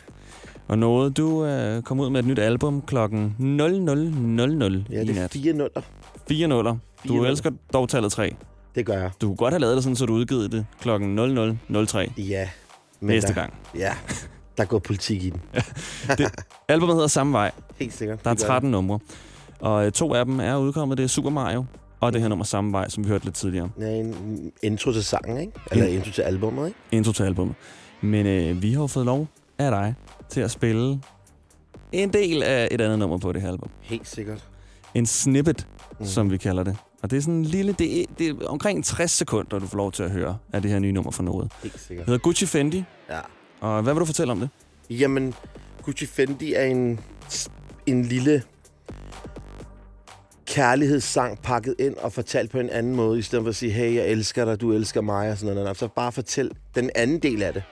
[0.68, 3.44] Og noget, du øh, kom ud med et nyt album klokken 00.00
[4.94, 5.32] Ja, i det er nat.
[5.32, 5.82] fire nuller.
[6.28, 6.78] Fire nuller.
[7.08, 8.36] Du Fire elsker dog tallet 3.
[8.76, 9.12] Det gør jeg.
[9.22, 12.22] Du kunne godt have lavet det sådan, så du udgivet det klokken 00.03.
[12.22, 12.50] Ja.
[13.02, 13.54] Næste der, gang.
[13.76, 13.94] Ja,
[14.58, 15.42] der går politik i den.
[16.18, 16.32] det,
[16.68, 17.52] albumet hedder Samme Vej.
[17.80, 18.24] Helt sikkert.
[18.24, 19.00] Der er det gør 13 numre.
[19.60, 20.98] Og øh, to af dem er udkommet.
[20.98, 21.66] Det er Super Mario
[22.06, 23.70] og det her nummer Samme Vej, som vi hørte lidt tidligere.
[23.80, 25.54] Ja, en intro til sangen, ikke?
[25.72, 26.80] Eller intro til albumet, ikke?
[26.92, 27.56] Intro til albumet.
[28.02, 29.96] Men øh, vi har jo fået lov af dig
[30.30, 31.02] til at spille
[31.92, 33.70] en del af et andet nummer på det her album.
[33.82, 34.48] Helt sikkert.
[34.94, 35.68] En snippet,
[36.00, 36.06] mm.
[36.06, 36.78] som vi kalder det.
[37.04, 37.76] Og det er sådan en lille...
[37.80, 40.72] Det er, det er omkring 60 sekunder, du får lov til at høre af det
[40.72, 41.52] her nye nummer for noget.
[41.64, 42.06] Helt sikkert.
[42.06, 42.84] Det hedder Gucci Fendi.
[43.10, 43.20] Ja.
[43.60, 44.50] Og hvad vil du fortælle om det?
[44.90, 45.34] Jamen,
[45.84, 47.00] Gucci Fendi er en,
[47.86, 48.44] en lille
[50.54, 53.96] kærlighedssang pakket ind og fortalt på en anden måde, i stedet for at sige, hey,
[53.96, 55.78] jeg elsker dig, du elsker mig, og sådan noget.
[55.78, 57.64] Så bare fortæl den anden del af det.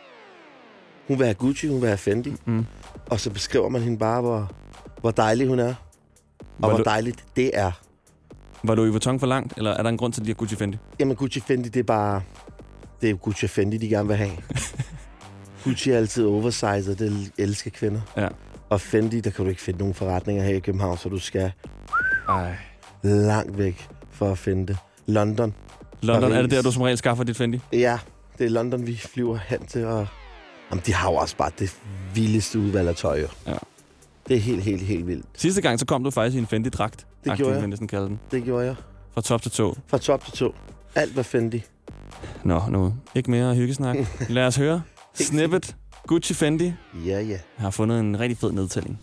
[1.08, 2.34] Hun vil have Gucci, hun vil have Fendi.
[2.46, 2.66] Mm.
[3.10, 4.52] Og så beskriver man hende bare, hvor,
[5.02, 5.74] hvor dejlig hun er.
[6.40, 7.72] Og Var hvor du- dejligt det er.
[8.64, 10.36] Var du i Vuitton for langt, eller er der en grund til, at de har
[10.36, 10.78] Gucci Fendi?
[11.00, 12.22] Jamen, Gucci Fendi, det er bare...
[13.02, 14.32] Det er Gucci Fendi, de gerne vil have.
[15.64, 18.02] Gucci er altid oversized, og det elsker kvinder.
[18.18, 18.28] Ja.
[18.70, 21.52] Og Fendi, der kan du ikke finde nogen forretninger her i København, så du skal
[22.30, 22.56] Ej.
[23.04, 24.78] Langt væk for at finde det.
[25.06, 25.54] London.
[26.02, 26.64] London, er det Paris.
[26.64, 27.60] der, du som regel skaffer dit Fendi?
[27.74, 28.00] Ja,
[28.38, 30.08] det er London, vi flyver hen til, og
[30.72, 31.76] jamen, de har jo også bare det
[32.14, 33.28] vildeste udvalg af tøj.
[33.48, 33.54] Ja.
[34.28, 35.26] Det er helt, helt, helt vildt.
[35.34, 37.06] Sidste gang, så kom du faktisk i en Fendi-dragt.
[37.24, 37.68] Det gjorde jeg.
[37.68, 38.20] Næsten kalde den.
[38.32, 38.76] Det gjorde jeg.
[39.14, 39.78] Fra top til tå.
[39.88, 40.56] Fra top til to.
[40.96, 41.64] Alt var Fendi.
[42.44, 42.94] Nå, nu.
[43.16, 43.98] Ikke mere hyggesnak.
[44.30, 44.82] Lad os høre.
[45.14, 45.76] Snippet.
[46.08, 46.74] Gucci Fendi.
[47.06, 47.28] Ja, ja.
[47.30, 49.00] Jeg har fundet en rigtig fed nedtælling.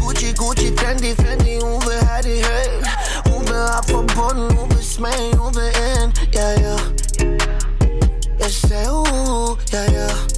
[0.00, 2.86] Gucci, Gucci, Fendi, Fendi, hun vil have det helt
[3.26, 6.76] Hun vil op på bunden, hun vil smage, hun vil ind Ja, ja
[8.38, 10.35] Jeg sagde, uh, ja, ja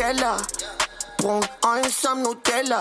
[0.00, 0.32] Donatella
[1.18, 2.80] Brun øjne som Nutella.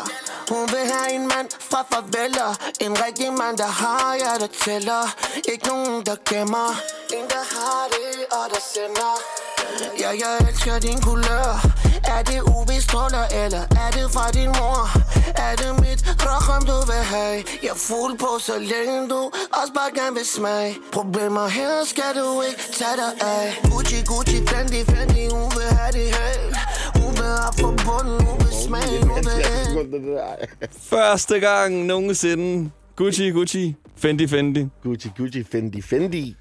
[0.50, 5.16] Hun vil have en mand fra farveler En rigtig mand, der har jer, der tæller.
[5.52, 6.70] Ikke nogen, der gemmer.
[7.14, 9.14] En, der har det, og der sender.
[10.00, 11.50] Ja, jeg elsker din kulør.
[12.16, 14.82] Er det UV-stråler, eller er det fra din mor?
[15.48, 17.44] Er det mit rockrum, du vil have?
[17.64, 19.22] Jeg er fuld på, så længe du
[19.60, 20.78] også bare gerne vil smage.
[20.92, 23.60] Problemer her skal du ikke tage dig af.
[23.72, 26.56] Gucci, Gucci, Fendi, Fendi, hun vil have det helt
[27.48, 28.52] op på bunden, vil
[28.96, 32.70] ind Første gang nogensinde.
[32.96, 33.76] Gucci, Gucci.
[33.96, 34.68] Fendi, Fendi.
[34.84, 36.36] Gucci, Gucci, Fendi, Fendi.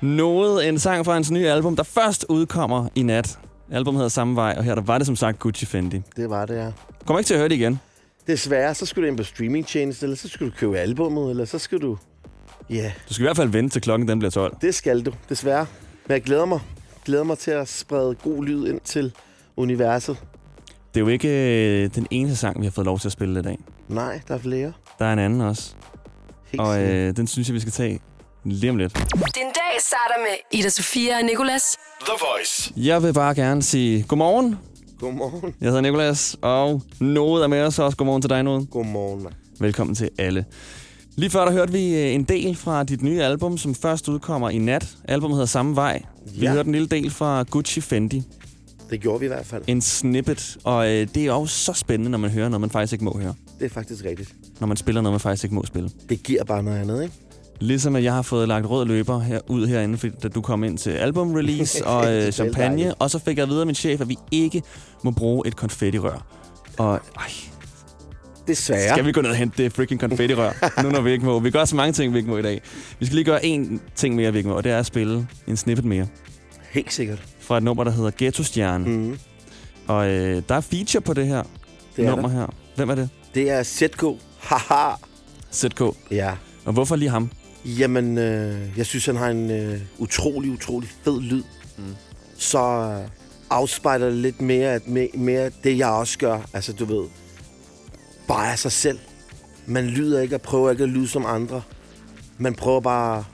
[0.00, 3.38] Noget en sang fra hans nye album, der først udkommer i nat.
[3.70, 6.02] Albumet hedder Samme Vej, og her der var det som sagt Gucci Fendi.
[6.16, 6.70] Det var det, ja.
[7.06, 7.80] Kommer ikke til at høre det igen.
[8.26, 11.58] Desværre, så skulle du ind på streamingtjeneste, eller så skulle du købe albummet, eller så
[11.58, 11.98] skal du...
[12.70, 14.56] Ja, yeah, Du skal i hvert fald vente til klokken den bliver 12.
[14.60, 15.66] det skal du, desværre.
[16.06, 16.60] Men jeg glæder mig.
[17.04, 19.12] glæder mig til at sprede god lyd ind til
[19.56, 20.16] universet.
[20.94, 23.40] Det er jo ikke øh, den eneste sang, vi har fået lov til at spille
[23.40, 23.58] i dag.
[23.88, 24.72] Nej, der er flere.
[24.98, 25.74] Der er en anden også.
[26.46, 28.00] Helt og øh, den synes jeg, vi skal tage
[28.44, 28.92] lige om lidt.
[29.14, 31.62] Din dag starter med Ida Sofia og Nicolas.
[32.00, 32.72] The Voice.
[32.76, 34.56] Jeg vil bare gerne sige godmorgen.
[34.98, 35.54] Godmorgen.
[35.60, 37.96] Jeg hedder Nikolas, og Noget er med os også.
[37.96, 38.70] Godmorgen til dig, Noget.
[38.70, 39.26] Godmorgen.
[39.60, 40.44] Velkommen til alle.
[41.16, 44.50] Lige før der hørte vi øh, en del fra dit nye album, som først udkommer
[44.50, 44.88] i nat.
[45.08, 46.02] Albumet hedder Samme Vej.
[46.34, 46.52] Vi Ja.
[46.52, 48.22] hørte en lille del fra Gucci Fendi.
[48.90, 49.62] Det gjorde vi i hvert fald.
[49.66, 50.56] En snippet.
[50.64, 53.18] Og øh, det er jo så spændende, når man hører noget, man faktisk ikke må
[53.18, 53.34] høre.
[53.58, 54.34] Det er faktisk rigtigt.
[54.60, 55.90] Når man spiller noget, man faktisk ikke må spille.
[56.08, 57.14] Det giver bare noget andet, ikke?
[57.60, 60.64] Ligesom at jeg har fået lagt rød løber her, ud herinde, fordi da du kom
[60.64, 62.76] ind til album-release og øh, champagne.
[62.76, 62.94] dejligt.
[62.98, 64.62] Og så fik jeg at vide af min chef, at vi ikke
[65.02, 66.26] må bruge et konfettirør.
[66.78, 67.30] Og ej,
[68.46, 68.88] Desværre.
[68.94, 71.38] skal vi gå ned og hente det freaking konfettirør, nu når vi ikke må.
[71.40, 72.62] Vi gør så mange ting, vi ikke må i dag.
[72.98, 75.28] Vi skal lige gøre én ting mere, vi ikke må, og det er at spille
[75.46, 76.06] en snippet mere.
[76.70, 77.22] Helt sikkert.
[77.44, 78.88] Fra et nummer, der hedder Ghetto Stjerne.
[78.88, 79.18] Mm.
[79.86, 81.42] Og øh, der er feature på det her.
[81.96, 82.36] Det er nummer der.
[82.36, 82.46] her.
[82.76, 83.08] Hvem er det?
[83.34, 84.04] Det er ZK.
[84.38, 84.94] Haha.
[85.52, 85.80] ZK.
[86.10, 86.34] Ja.
[86.64, 87.30] Og hvorfor lige ham?
[87.64, 91.42] Jamen, øh, jeg synes, han har en øh, utrolig, utrolig fed lyd.
[91.78, 91.84] Mm.
[92.38, 93.08] Så øh,
[93.50, 96.40] afspejler det lidt mere, at mere, mere det, jeg også gør.
[96.52, 97.04] Altså, du ved,
[98.28, 98.98] bare af sig selv.
[99.66, 101.62] Man lyder ikke og prøver ikke at lyde som andre.
[102.38, 103.24] Man prøver bare...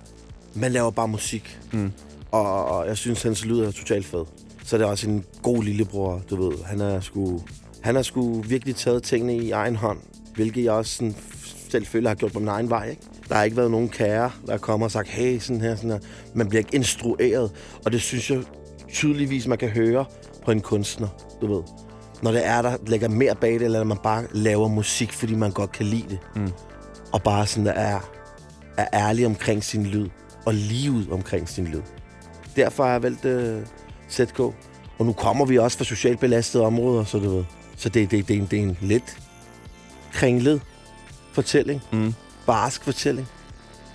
[0.55, 1.59] Man laver bare musik.
[1.73, 1.92] Mm.
[2.33, 4.25] Og, jeg synes, hans lyd er totalt fed.
[4.64, 6.59] Så er det også en god lillebror, du ved.
[6.64, 7.40] Han er sgu,
[7.81, 9.99] han har sgu virkelig taget tingene i egen hånd.
[10.35, 11.16] Hvilket jeg også sådan,
[11.71, 12.88] selv føler har gjort på min egen vej.
[12.90, 13.03] Ikke?
[13.29, 15.99] Der har ikke været nogen kære, der kommer og sagt, hey, sådan her, sådan her.
[16.35, 17.53] Man bliver ikke instrueret.
[17.85, 18.43] Og det synes jeg
[18.88, 20.05] tydeligvis, man kan høre
[20.45, 21.09] på en kunstner,
[21.40, 21.62] du ved.
[22.23, 25.51] Når det er, der lægger mere bag det, eller man bare laver musik, fordi man
[25.51, 26.19] godt kan lide det.
[26.37, 26.53] Mm.
[27.12, 28.01] Og bare sådan, der er,
[28.77, 30.09] er ærlig omkring sin lyd.
[30.47, 31.83] Og livet omkring sin lyd.
[32.61, 33.62] Derfor har jeg valgt uh,
[34.11, 34.40] ZK.
[34.99, 37.44] Og nu kommer vi også fra socialt belastede områder, så du ved.
[37.77, 39.18] Så det, det, det, er en, det er en lidt
[40.12, 40.62] kringlet
[41.33, 41.83] fortælling.
[41.92, 42.14] Mm.
[42.46, 43.29] Barsk fortælling.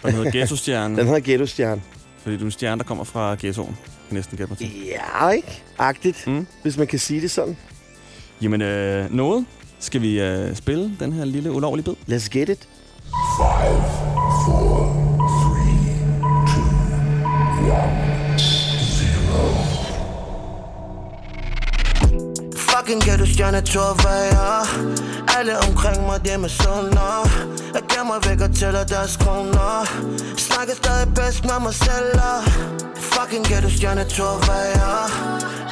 [0.04, 0.97] Og den hedder Ghetto-stjernen.
[0.97, 1.84] Den hedder Ghetto-stjernen.
[2.23, 3.78] Fordi du er en stjerne, der kommer fra ghettoen.
[4.10, 4.86] Næsten gætte mig til.
[4.86, 5.63] Ja, ikke?
[5.78, 6.47] Agtigt, mm.
[6.62, 7.58] hvis man kan sige det sådan.
[8.41, 9.45] Jamen, øh, noget.
[9.80, 11.93] Skal vi øh, spille den her lille ulovlige bid?
[12.15, 12.69] Let's get it.
[13.39, 13.82] Five,
[14.45, 14.78] four,
[15.41, 15.78] three,
[16.47, 18.05] two, one,
[22.86, 24.67] Fucking kan du stjerne torvejer
[25.38, 27.30] Alle omkring mig, det er med sunder
[27.74, 29.86] Jeg gemmer væk og tæller deres kroner.
[30.38, 32.39] Snakker stadig bedst med mig selv og
[33.12, 34.93] Fucking kan du stjerne torvejer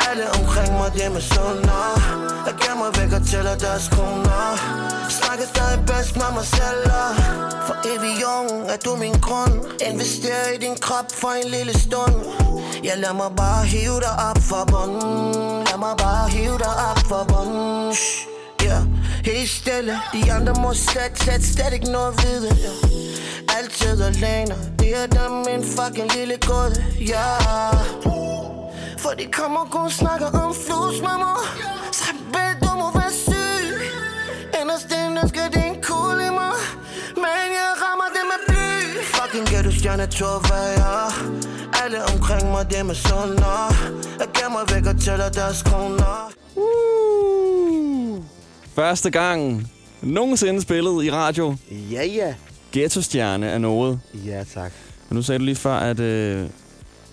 [0.10, 1.86] Alle omkring mig, det er med sunder
[2.48, 4.44] Jeg gemmer væk og tæller deres kroner.
[5.20, 7.12] Snakker stadig bedst med mig selv og
[7.68, 9.56] For evig ung er du min grund.
[9.90, 12.16] Investerer i din krop for en lille stund.
[12.84, 17.24] Jeg lader mig bare hive dig op for bunden mig bare hive dig op for
[17.32, 17.96] bunden
[18.66, 18.84] yeah.
[19.26, 19.94] Helt stille.
[20.14, 22.48] De andre må slet, slet, slet ikke noget vide.
[22.48, 23.58] Yeah.
[23.58, 24.56] Altid alene.
[24.80, 26.76] Det er dem min fucking lille gåde.
[27.02, 27.76] Yeah.
[28.98, 31.34] For de kommer kun snakker om flus mamma.
[31.92, 33.66] Så bed du må være syg.
[34.62, 35.73] Inderst inde skal det
[39.34, 41.12] Fucking du stjerne torvejer
[41.84, 43.74] Alle omkring mig det med sunder
[44.20, 46.32] Jeg gemmer væk og tæller deres kroner
[48.76, 49.68] Første gang
[50.02, 51.56] nogensinde spillet i radio.
[51.92, 52.34] Ja, ja.
[52.72, 54.00] Ghetto-stjerne er noget.
[54.26, 54.72] Ja, tak.
[55.10, 56.46] Og nu sagde du lige før, at, øh,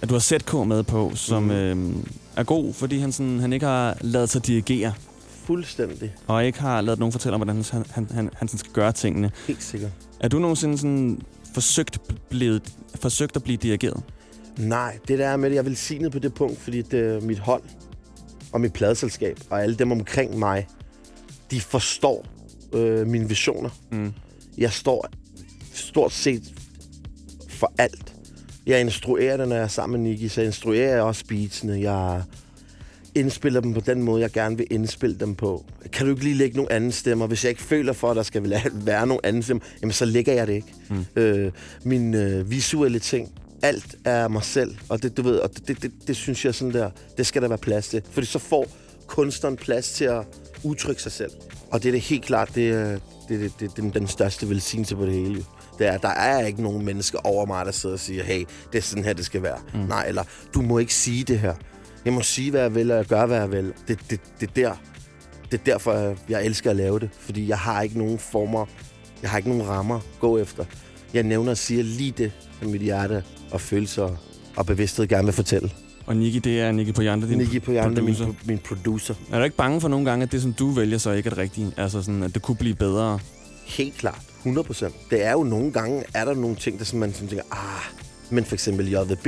[0.02, 1.50] at du har ZK med på, som Mhm.
[1.50, 1.96] øh,
[2.36, 4.92] er god, fordi han, sådan, han ikke har lavet sig dirigere.
[5.46, 6.14] Fuldstændig.
[6.26, 8.92] Og ikke har lavet nogen fortælle om, hvordan han, han, han, han sådan skal gøre
[8.92, 9.30] tingene.
[9.46, 9.90] Helt sikkert.
[10.20, 11.20] Er du nogensinde sådan
[11.54, 11.98] forsøgt,
[12.30, 14.02] blevet, forsøgt at blive dirigeret?
[14.58, 17.20] Nej, det der er med det, jeg vil sige på det punkt, fordi det er
[17.20, 17.62] mit hold
[18.52, 20.66] og mit pladeselskab og alle dem omkring mig,
[21.50, 22.26] de forstår
[22.72, 23.70] øh, mine visioner.
[23.92, 24.12] Mm.
[24.58, 25.08] Jeg står
[25.72, 26.54] stort set
[27.48, 28.14] for alt.
[28.66, 31.80] Jeg instruerer det, når jeg er sammen med Nicky, så instruerer jeg også beatsene.
[31.80, 32.22] Jeg
[33.14, 35.64] indspiller dem på den måde, jeg gerne vil indspille dem på.
[35.92, 37.26] Kan du ikke lige lægge nogle andre stemmer?
[37.26, 40.32] Hvis jeg ikke føler for, at der skal være nogle andre stemmer, jamen så lægger
[40.32, 40.74] jeg det ikke.
[40.88, 41.04] Mm.
[41.16, 44.76] Øh, mine øh, visuelle ting, alt er mig selv.
[44.88, 47.42] Og det, du ved, og det, det, det, det synes jeg sådan der, det skal
[47.42, 48.02] der være plads til.
[48.10, 48.66] Fordi så får
[49.06, 50.24] kunstneren plads til at
[50.62, 51.30] udtrykke sig selv.
[51.70, 54.96] Og det er det helt klart, det er, det, det, det, den, den største velsignelse
[54.96, 55.44] på det hele.
[55.78, 58.78] Det er, der er ikke nogen mennesker over mig, der sidder og siger, hey, det
[58.78, 59.58] er sådan her, det skal være.
[59.74, 59.80] Mm.
[59.80, 61.54] Nej, eller du må ikke sige det her.
[62.04, 63.72] Jeg må sige, hvad jeg vil, og jeg gør, hvad jeg vil.
[63.88, 64.74] Det, det, det, er der.
[65.50, 67.10] det er derfor, jeg elsker at lave det.
[67.18, 68.66] Fordi jeg har ikke nogen former,
[69.22, 70.64] jeg har ikke nogen rammer at gå efter.
[71.14, 74.16] Jeg nævner og siger lige det, som mit hjerte og følelser
[74.56, 75.70] og bevidsthed gerne vil fortælle.
[76.06, 78.34] Og Nicky, det er Nicky Poyante, din Nicky Poyante, min, producer.
[78.46, 79.14] min producer.
[79.32, 81.30] Er du ikke bange for nogle gange, at det, som du vælger, så ikke er
[81.30, 81.72] det rigtige?
[81.76, 83.18] Altså sådan, at det kunne blive bedre?
[83.66, 84.20] Helt klart.
[84.38, 84.94] 100 procent.
[85.10, 87.82] Det er jo nogle gange, er der nogle ting, der som man sådan tænker, ah,
[88.30, 89.26] men for eksempel JVB,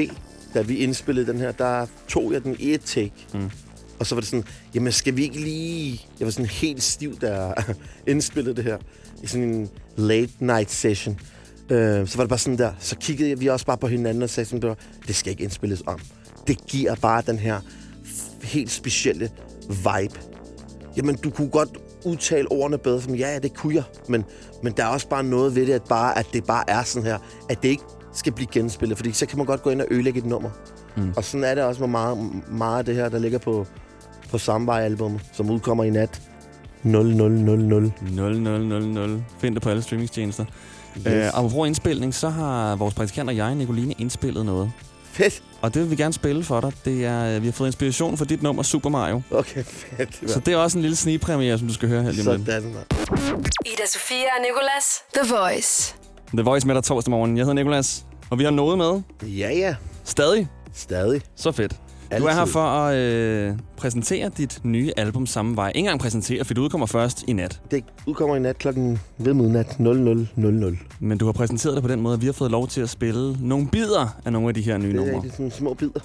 [0.54, 3.12] da vi indspillede den her, der tog jeg den i et take.
[3.34, 3.50] Mm.
[3.98, 6.00] Og så var det sådan, jamen skal vi ikke lige...
[6.18, 7.54] Jeg var sådan helt stiv, jeg
[8.06, 8.78] indspillede det her.
[9.22, 11.20] I sådan en late night session.
[11.70, 14.30] Øh, så var det bare sådan der, så kiggede vi også bare på hinanden og
[14.30, 14.74] sagde sådan der,
[15.06, 16.00] det skal ikke indspilles om.
[16.46, 17.60] Det giver bare den her
[18.42, 19.30] helt specielle
[19.68, 20.20] vibe.
[20.96, 21.68] Jamen, du kunne godt
[22.04, 23.84] udtale ordene bedre, som ja, ja, det kunne jeg.
[24.08, 24.24] Men,
[24.62, 27.06] men der er også bare noget ved det, at, bare, at det bare er sådan
[27.06, 27.18] her,
[27.50, 30.18] at det ikke skal blive genspillet, fordi så kan man godt gå ind og ødelægge
[30.18, 30.50] et nummer.
[30.96, 31.12] Mm.
[31.16, 33.66] Og sådan er det også med meget, meget af det her, der ligger på,
[34.30, 36.22] på Samvej-album, som udkommer i nat
[36.84, 37.92] 0000.
[38.10, 39.22] 0000.
[39.38, 40.44] Find det på alle streamingstjenester.
[40.96, 41.06] Yes.
[41.06, 44.72] Øh, apropos indspilning, så har vores praktikant og jeg, Nicoline, indspillet noget.
[45.04, 45.42] Fedt.
[45.62, 46.72] Og det vil vi gerne spille for dig.
[46.84, 49.22] Det er, øh, vi har fået inspiration fra dit nummer Super Mario.
[49.30, 50.30] Okay, fedt.
[50.30, 52.46] Så det er også en lille snigpremiere, som du skal høre her lige om lidt.
[52.48, 53.46] Sådan, mand.
[53.66, 55.02] Ida Sofia og Nicolas.
[55.14, 55.94] The Voice.
[56.34, 57.36] The Voice med dig torsdag morgen.
[57.36, 59.02] Jeg hedder Nikolas, og vi har noget med.
[59.28, 59.74] Ja, ja.
[60.04, 60.48] Stadig.
[60.72, 61.20] Stadig.
[61.36, 61.72] Så fedt.
[62.18, 62.52] Du er her Altid.
[62.52, 65.68] for at øh, præsentere dit nye album Samme Vej.
[65.68, 67.60] Ikke engang præsentere, for det udkommer først i nat.
[67.70, 70.76] Det udkommer i nat klokken ved midnat 00.00.
[71.00, 72.90] Men du har præsenteret det på den måde, at vi har fået lov til at
[72.90, 75.14] spille nogle bidder af nogle af de her nye Det er numre.
[75.14, 76.00] rigtig sådan små bidder.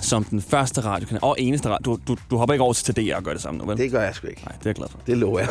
[0.00, 1.78] Som den første radiokanal, og eneste radio.
[1.84, 3.76] Du, du, du hopper ikke over til DR og gør det samme nu, vel?
[3.78, 4.42] Det gør jeg sgu ikke.
[4.44, 4.98] Nej, det er jeg glad for.
[5.06, 5.48] Det lover jeg.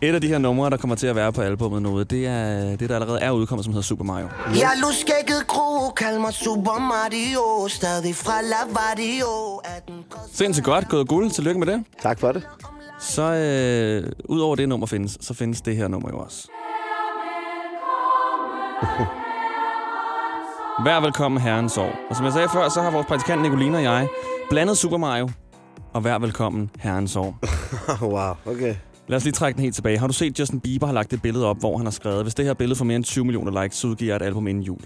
[0.08, 2.76] Et af de her numre, der kommer til at være på albumet noget, det er
[2.76, 4.28] det, der allerede er udkommet, som hedder Super Mario.
[4.46, 9.60] Jeg luskækket kro, kald mig Super Mario Stadig fra Lavadio
[10.32, 11.30] Sindssygt godt, gået guld.
[11.30, 11.84] Tillykke med det.
[12.02, 12.48] Tak for det.
[13.00, 16.48] Så øh, udover det nummer findes, så findes det her nummer jo også.
[20.78, 21.92] Vær velkommen herrens år.
[22.10, 24.08] Og som jeg sagde før, så har vores praktikant Nicolina og jeg
[24.50, 25.28] blandet Super Mario
[25.92, 27.38] og vær velkommen herrens år.
[28.14, 28.74] wow, okay.
[29.08, 29.98] Lad os lige trække den helt tilbage.
[29.98, 32.34] Har du set, Justin Bieber har lagt et billede op, hvor han har skrevet, hvis
[32.34, 34.62] det her billede får mere end 20 millioner likes, så udgiver jeg et album inden
[34.62, 34.80] jul.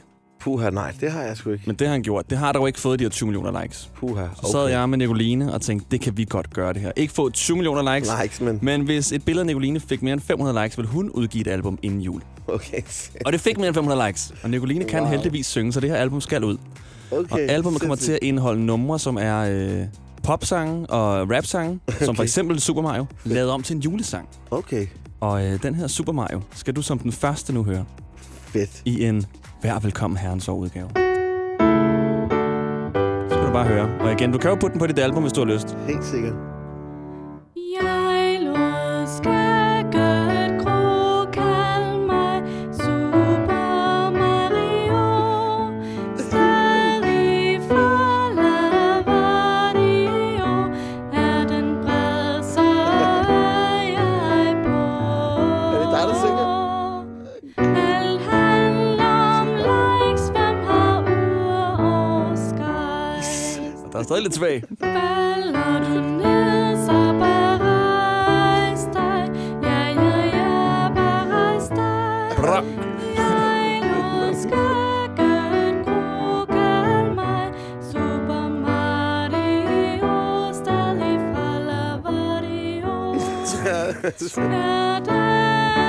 [0.46, 1.62] Puha, nej, det har jeg sgu ikke.
[1.66, 2.30] Men det har han gjort.
[2.30, 3.90] Det har dog ikke fået de her 20 millioner likes.
[3.96, 6.92] Puha, Så sad jeg med Nicoline og tænkte, det kan vi godt gøre det her.
[6.96, 8.59] Ikke få 20 millioner likes, Likes, men...
[8.62, 11.48] men hvis et billede af Nicoline fik mere end 500 likes, ville hun udgive et
[11.52, 12.22] album inden jul.
[12.46, 12.80] Okay.
[13.26, 14.35] Og det fik mere end 500 likes.
[14.42, 15.11] Og Nicoline kan Wow.
[15.11, 16.56] heldigvis synge, så det her album skal ud.
[17.11, 19.85] Okay, og albumet kommer til at indeholde numre, som er øh,
[20.22, 22.04] popsange og rapsange, okay.
[22.06, 24.28] som for eksempel Super Mario, lavet om til en julesang.
[24.50, 24.87] Okay.
[25.20, 27.85] Og øh, den her Super Mario skal du som den første nu høre
[28.52, 28.82] Fedt.
[28.85, 29.26] i en
[29.66, 30.88] Vær velkommen herrens år udgave.
[33.29, 33.98] Så skal du bare høre.
[34.00, 35.76] Og igen, du kan jo putte den på dit album, hvis du har lyst.
[35.87, 36.55] Helt sikkert.
[64.06, 64.62] Stadig lidt tilbage.
[64.80, 69.30] Falder du ned, så bare rejs dig.
[69.62, 72.36] Ja, ja, ja, bare rejs dig.
[72.36, 72.62] Bra.
[73.16, 77.52] Jeg lod skægget gro, kald mig
[77.92, 80.14] Super Mario.
[80.52, 82.94] Stadig fra Lavadio.
[83.66, 85.86] Er den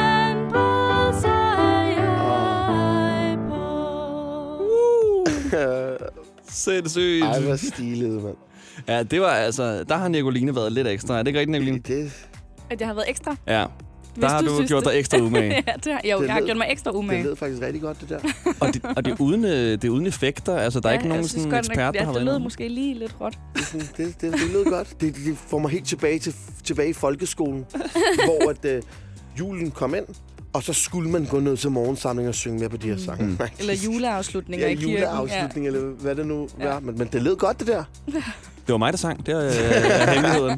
[6.50, 7.24] Sindssygt.
[7.24, 8.36] Ej, hvor stilet, mand.
[8.88, 9.84] Ja, det var altså...
[9.84, 11.14] Der har Nicoline været lidt ekstra.
[11.20, 11.80] Er det ikke rigtigt, Nicoline?
[11.88, 12.12] Det,
[12.70, 13.36] At jeg har været ekstra.
[13.48, 13.66] Ja.
[14.14, 14.92] Hvis Der har du, synes gjort det.
[14.92, 15.54] dig ekstra umage.
[15.68, 17.18] ja, det har, jo, Det jeg har lød- gjort mig ekstra umage.
[17.18, 18.20] det lød faktisk rigtig godt, det der.
[18.62, 20.58] og, det, og det, er uden, øh, det er uden effekter.
[20.58, 22.16] Altså, der er ja, ikke nogen synes sådan godt nok, ekspert, der ja, har det
[22.16, 22.44] været lød inde.
[22.44, 23.38] måske lige lidt råt.
[23.56, 25.02] Det, det, det, det lød godt.
[25.02, 27.66] Det, det får mig helt tilbage til tilbage i folkeskolen,
[28.26, 28.82] hvor at, øh,
[29.40, 30.06] julen kom ind,
[30.58, 33.26] og så skulle man gå ned til morgensamling og synge med på de her sange.
[33.26, 33.38] Mm.
[33.60, 34.92] Eller juleafslutninger Ja, i kirken.
[34.94, 35.72] juleafslutning, ja.
[35.72, 36.80] eller hvad det nu var.
[36.80, 37.84] Men, men det lød godt, det der.
[38.68, 39.26] Det var mig, der sang.
[39.26, 40.58] Det er, øh, er hemmeligheden.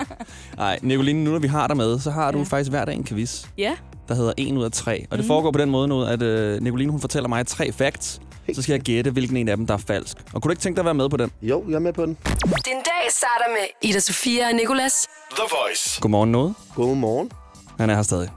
[0.58, 2.44] Nej, Nicoline, nu når vi har dig med, så har du Ja.
[2.44, 3.76] faktisk hver dag en quiz, Ja.
[4.08, 5.06] der hedder 1 ud af 3.
[5.12, 5.28] Og det Mhm.
[5.28, 8.20] foregår på den måde nu, at øh, Nicoline hun fortæller mig tre facts.
[8.54, 10.18] Så skal jeg gætte, hvilken en af dem, der er falsk.
[10.34, 11.32] Og kunne du ikke tænke dig at være med på den?
[11.42, 12.18] Jo, jeg er med på den.
[12.46, 14.94] Din dag starter med Ida Sofia og Nicolas.
[15.32, 16.02] The Voice.
[16.02, 16.54] Godmorgen, noget.
[16.76, 17.32] Godmorgen.
[17.80, 18.30] Han er her stadig.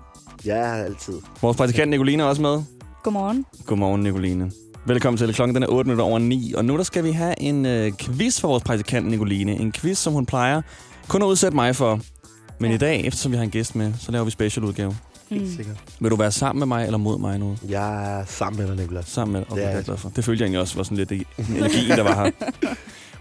[0.45, 1.15] Her altid.
[1.43, 2.63] Vores praktikant Nicoline er også med.
[3.03, 3.47] Godmorgen.
[3.67, 4.51] Godmorgen, Nicoline.
[4.87, 5.35] Velkommen til.
[5.35, 6.53] Klokken den er 8 minutter over 9.
[6.57, 9.53] Og nu der skal vi have en øh, quiz for vores praktikant Nicoline.
[9.53, 10.63] En quiz, som hun plejer
[11.09, 12.01] kun at udsætte mig for.
[12.59, 12.75] Men ja.
[12.75, 14.97] i dag, eftersom vi har en gæst med, så laver vi specialudgave.
[15.31, 15.57] Helt Mm.
[15.57, 15.77] sikkert.
[16.01, 17.57] Vil du være sammen med mig eller mod mig nu?
[17.69, 19.05] Jeg er sammen med dig, Nicolas.
[19.09, 19.53] Sammen med dig?
[19.53, 20.09] Okay, Det er jeg glad for.
[20.17, 22.31] Det følte jeg egentlig også var sådan lidt energien, der var her.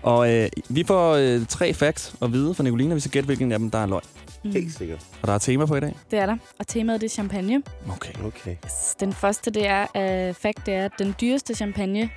[0.04, 3.26] Og øh, vi får øh, tre facts at vide fra Nicoline, og vi skal gætte,
[3.26, 4.04] hvilken af dem, der er løgn.
[4.44, 4.52] Mm.
[4.52, 5.00] Helt sikkert.
[5.22, 5.96] Og der er tema på i dag.
[6.12, 6.38] Det er der.
[6.60, 7.62] Og temaet det er champagne.
[7.90, 8.14] Okay.
[8.26, 8.56] Okay.
[9.00, 9.82] Den første det er,
[10.30, 12.10] uh, fact, det er, at den dyreste champagne,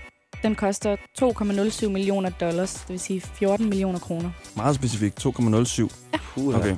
[0.43, 4.31] den koster 2,07 millioner dollars, det vil sige 14 millioner kroner.
[4.57, 5.27] Meget specifikt.
[5.27, 5.89] 2,07.
[6.35, 6.59] Puha.
[6.59, 6.77] Okay.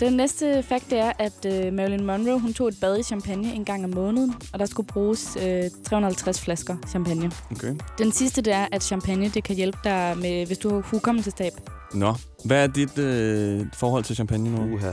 [0.00, 3.54] Den næste fakt det er, at uh, Marilyn Monroe hun tog et bad i champagne
[3.54, 7.32] en gang om måneden, og der skulle bruges uh, 350 flasker champagne.
[7.50, 7.74] okay.
[7.98, 11.52] Den sidste det er, at champagne det kan hjælpe dig, med, hvis du har hukommelsestab.
[11.94, 12.14] Nå.
[12.44, 14.74] Hvad er dit øh, forhold til champagne nu?
[14.74, 14.92] Uha.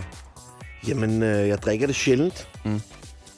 [0.88, 2.48] Jamen, øh, jeg drikker det sjældent.
[2.66, 2.82] Mm.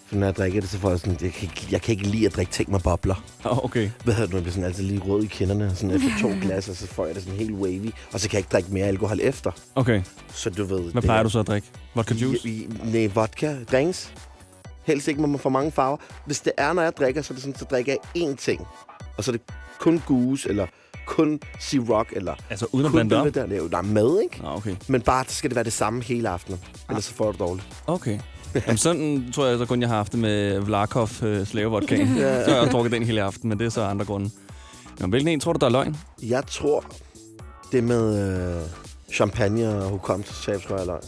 [0.05, 1.17] For når jeg drikker det, så får jeg sådan...
[1.21, 3.23] Jeg kan ikke, jeg kan ikke lide at drikke ting med bobler.
[3.43, 3.89] Oh, okay.
[4.03, 4.33] Hvad hedder det?
[4.33, 5.75] Jeg bliver sådan altid lige rød i kinderne.
[5.75, 7.91] Sådan efter to glas, og så får jeg det sådan helt wavy.
[8.13, 9.51] Og så kan jeg ikke drikke mere alkohol efter.
[9.75, 10.01] Okay.
[10.33, 10.91] Så du ved...
[10.91, 11.67] Hvad plejer du så at drikke?
[11.95, 12.49] Vodka juice?
[12.49, 13.55] I, i, nej, vodka.
[13.71, 14.13] Drinks.
[14.83, 15.97] Helst ikke med for mange farver.
[16.25, 18.67] Hvis det er, når jeg drikker, så er det sådan, så drikker jeg én ting.
[19.17, 19.41] Og så er det
[19.79, 20.67] kun goose, eller
[21.05, 24.41] kun Ciroc, eller Altså uden at kun blande det er jo- Der er mad, ikke?
[24.43, 24.75] Nå, okay.
[24.87, 26.59] Men bare skal det være det samme hele aftenen.
[26.89, 27.67] Ellers så får du det dårligt.
[27.87, 28.19] Okay.
[28.55, 32.15] Jamen sådan tror jeg så kun, jeg har haft det med Vlarkov øh, slavevodkaen.
[32.17, 32.45] Ja.
[32.45, 34.29] Så har jeg drukket den hele aften, men det er så andre grunde.
[34.99, 35.97] Jamen, hvilken en tror du, der er løgn?
[36.23, 36.85] Jeg tror,
[37.71, 38.61] det med øh,
[39.13, 41.03] champagne og hukommelsestab, tror jeg er løgn.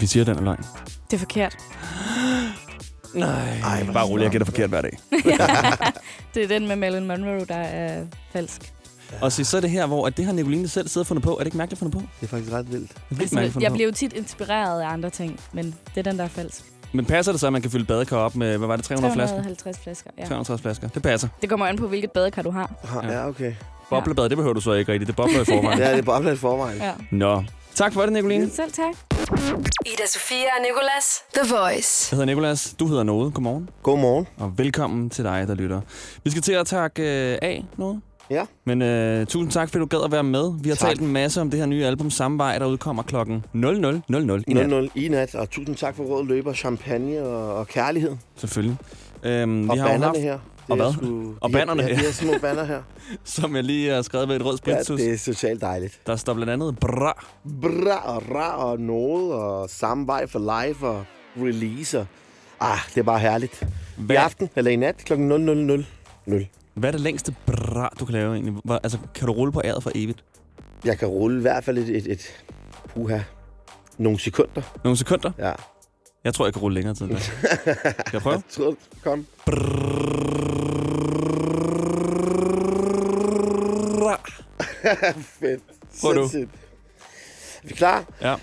[0.00, 0.64] Vi siger, den er løgn.
[1.10, 1.56] Det er forkert.
[3.14, 3.58] Nej.
[3.64, 4.98] Ej, Bare rolig, jeg gætter forkert hver dag.
[6.34, 8.72] det er den med Marilyn Monroe, der er falsk.
[9.20, 11.24] Og så, så er det her, hvor at det har Nicoline selv siddet og fundet
[11.24, 11.30] på.
[11.34, 12.02] Er det ikke mærkeligt fundet på?
[12.20, 12.88] Det er faktisk ret vildt.
[12.90, 13.74] Det er vildt mærkeligt Altså, jeg på.
[13.74, 16.64] bliver jo tit inspireret af andre ting, men det er den, der er falsk.
[16.92, 19.14] Men passer det så, at man kan fylde badekar op med, hvad var det, 300
[19.14, 19.36] flasker?
[19.36, 20.22] 350 flasker, ja.
[20.22, 20.88] 350 flasker.
[20.88, 21.28] Det passer.
[21.40, 22.74] Det kommer an på, hvilket badekar du har.
[23.02, 23.54] Ja, ja okay.
[23.90, 25.06] Boblebad, det behøver du så ikke rigtigt.
[25.06, 25.78] Det bobler i forvejen.
[25.78, 26.78] Ja, det er bobler i forvejen.
[26.78, 26.92] Ja.
[27.10, 27.44] Nå.
[27.74, 28.50] Tak for det, Nicoline.
[28.50, 29.13] Selv tak.
[29.28, 31.22] Ida Sofia og Nicolas.
[31.34, 32.08] The Voice.
[32.12, 32.74] Jeg hedder Nikolas.
[32.78, 33.34] Du hedder Noget.
[33.34, 33.68] Godmorgen.
[33.82, 34.26] Godmorgen.
[34.38, 35.80] Og velkommen til dig, der lytter.
[36.24, 38.00] Vi skal til at takke øh, af noget.
[38.30, 38.44] Ja.
[38.64, 40.52] Men øh, tusind tak, fordi du gad at være med.
[40.62, 40.88] Vi har Tak.
[40.88, 44.52] talt en masse om det her nye album Samme Vej, der udkommer klokken 00.00 i
[44.52, 44.88] nat.
[44.88, 48.16] 0-0 i nat, og tusind tak for rød løber, champagne og, og kærlighed.
[48.36, 48.76] Selvfølgelig.
[49.22, 50.38] Øhm, Og vi har haft, her.
[50.68, 50.92] Og hvad?
[50.92, 51.94] Sgu, Og bannerne ja, her.
[51.96, 52.82] de her små banner her.
[53.24, 55.00] som jeg lige har skrevet ved et rød Ja, spritus.
[55.00, 56.00] det er totalt dejligt.
[56.06, 57.24] Der står blandt andet bra.
[57.62, 61.04] Bra og ra og noget, og samme vej for live og
[61.36, 61.98] release.
[62.00, 62.06] Og,
[62.60, 63.66] ah, det er bare herligt.
[63.96, 65.12] Hvad- I aften, eller i nat, kl.
[65.12, 66.46] 00.00.
[66.74, 68.54] Hvad er det længste bra, du kan lave egentlig?
[68.64, 70.24] Hvor, altså, kan du rulle på æret for evigt?
[70.84, 72.44] Jeg kan rulle i hvert fald et, et, et
[72.88, 73.18] puha,
[73.98, 74.62] nogle sekunder.
[74.84, 75.30] Nogle sekunder?
[75.38, 75.52] Ja.
[76.24, 77.08] Jeg tror, jeg kan rulle længere tid.
[77.18, 77.34] Skal
[78.12, 78.34] jeg prøve?
[78.34, 79.26] Jeg tror, kom.
[79.46, 80.13] Bra.
[85.40, 85.62] Fedt.
[86.00, 86.20] Prøv du.
[86.20, 86.46] Er
[87.62, 88.04] vi klar?
[88.22, 88.34] Ja.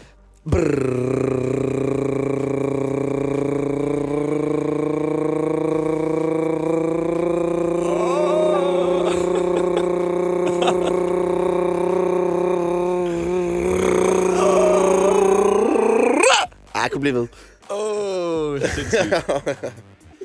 [16.75, 17.27] Ej, jeg kunne blive ved.
[17.71, 18.61] Åh, oh,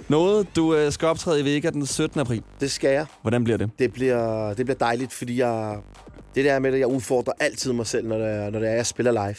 [0.09, 2.21] Noget, du øh, skal optræde i Vega den 17.
[2.21, 2.43] april.
[2.61, 3.07] Det skal jeg.
[3.23, 3.71] Hvordan bliver det?
[3.79, 5.79] Det bliver, det bliver dejligt, fordi jeg...
[6.37, 8.73] Det der med, at jeg udfordrer altid mig selv, når det er, når det er
[8.73, 9.37] jeg spiller live.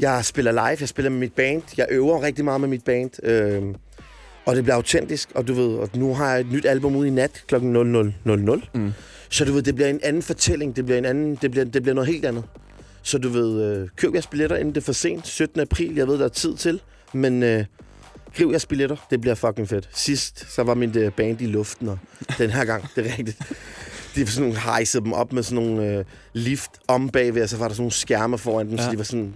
[0.00, 1.62] Jeg spiller live, jeg spiller med mit band.
[1.76, 3.10] Jeg øver rigtig meget med mit band.
[3.22, 3.74] Øhm,
[4.46, 7.08] og det bliver autentisk, og du ved, og nu har jeg et nyt album ude
[7.08, 7.54] i nat kl.
[7.54, 7.60] 00.00.
[8.74, 8.92] Mm.
[9.28, 10.76] Så du ved, det bliver en anden fortælling.
[10.76, 12.44] Det bliver, en anden, det bliver, det bliver noget helt andet.
[13.02, 15.26] Så du ved, øh, køb jeres billetter, inden det er for sent.
[15.26, 15.60] 17.
[15.60, 16.80] april, jeg ved, der er tid til.
[17.12, 17.64] Men øh,
[18.36, 18.96] Griv jeres billetter.
[19.10, 19.88] Det bliver fucking fedt.
[19.92, 21.98] Sidst, så var min øh, band i luften, og
[22.38, 23.38] den her gang, det er rigtigt.
[24.14, 27.56] De sådan nogle, hejsede dem op med sådan nogle øh, lift om bagved, og så
[27.56, 28.84] var der sådan nogle skærme foran dem, ja.
[28.84, 29.34] så de var sådan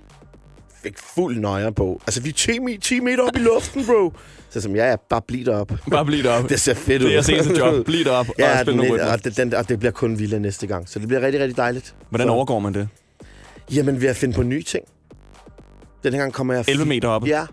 [0.83, 2.01] fik fuld nøjer på.
[2.07, 4.13] Altså, vi er 10, me- 10 meter op i luften, bro.
[4.51, 5.73] Så som, ja, ja, bare bliv derop.
[5.91, 6.49] Bare bliv derop.
[6.51, 7.09] Det ser fedt ud.
[7.09, 7.85] Det er jeres job.
[7.85, 10.41] Bliv derop og ja, spil den, nogle og, det, den, og det bliver kun vildere
[10.41, 10.89] næste gang.
[10.89, 11.95] Så det bliver rigtig, rigtig dejligt.
[12.09, 12.89] Hvordan Så- overgår man det?
[13.75, 14.85] Jamen, ved at finde på nye ting.
[16.05, 16.65] Den her gang kommer jeg...
[16.69, 17.29] 11 meter oppe?
[17.29, 17.47] Ja.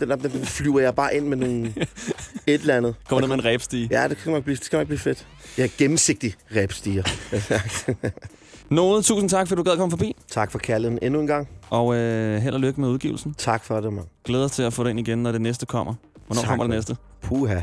[0.00, 1.66] Den, den, den flyver jeg bare ind med nogle...
[2.46, 2.94] et eller andet.
[3.08, 3.88] Kommer ned med en ræbstige?
[3.90, 5.26] Ja, det kan nok blive, det kan nok blive fedt.
[5.58, 7.02] Jeg er gennemsigtig ræbstiger.
[8.70, 10.16] Noget, tusind tak, fordi du gad at komme forbi.
[10.30, 11.48] tak for kærligheden endnu en gang.
[11.70, 13.34] Og øh, held og lykke med udgivelsen.
[13.38, 14.06] Tak for det, mand.
[14.24, 15.94] Glæder til at få den igen, når det næste kommer.
[16.26, 16.96] Hvornår Tak, kommer det næste?
[17.22, 17.60] Puha.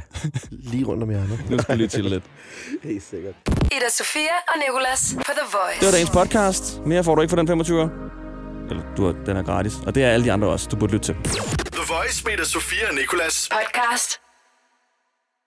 [0.50, 1.50] Lige rundt om hjørnet.
[1.50, 2.24] Nu skal vi lige chille lidt.
[2.84, 3.34] Helt sikkert.
[3.48, 5.80] Ida Sofia og Nicolas på The Voice.
[5.80, 6.82] Det var dagens podcast.
[6.86, 7.90] Mere får du ikke for den 25
[8.70, 9.74] Eller du den er gratis.
[9.86, 11.16] Og det er alle de andre også, du burde lytte til.
[11.82, 13.50] The Voice med Sofia og Nicolas.
[13.52, 14.20] Podcast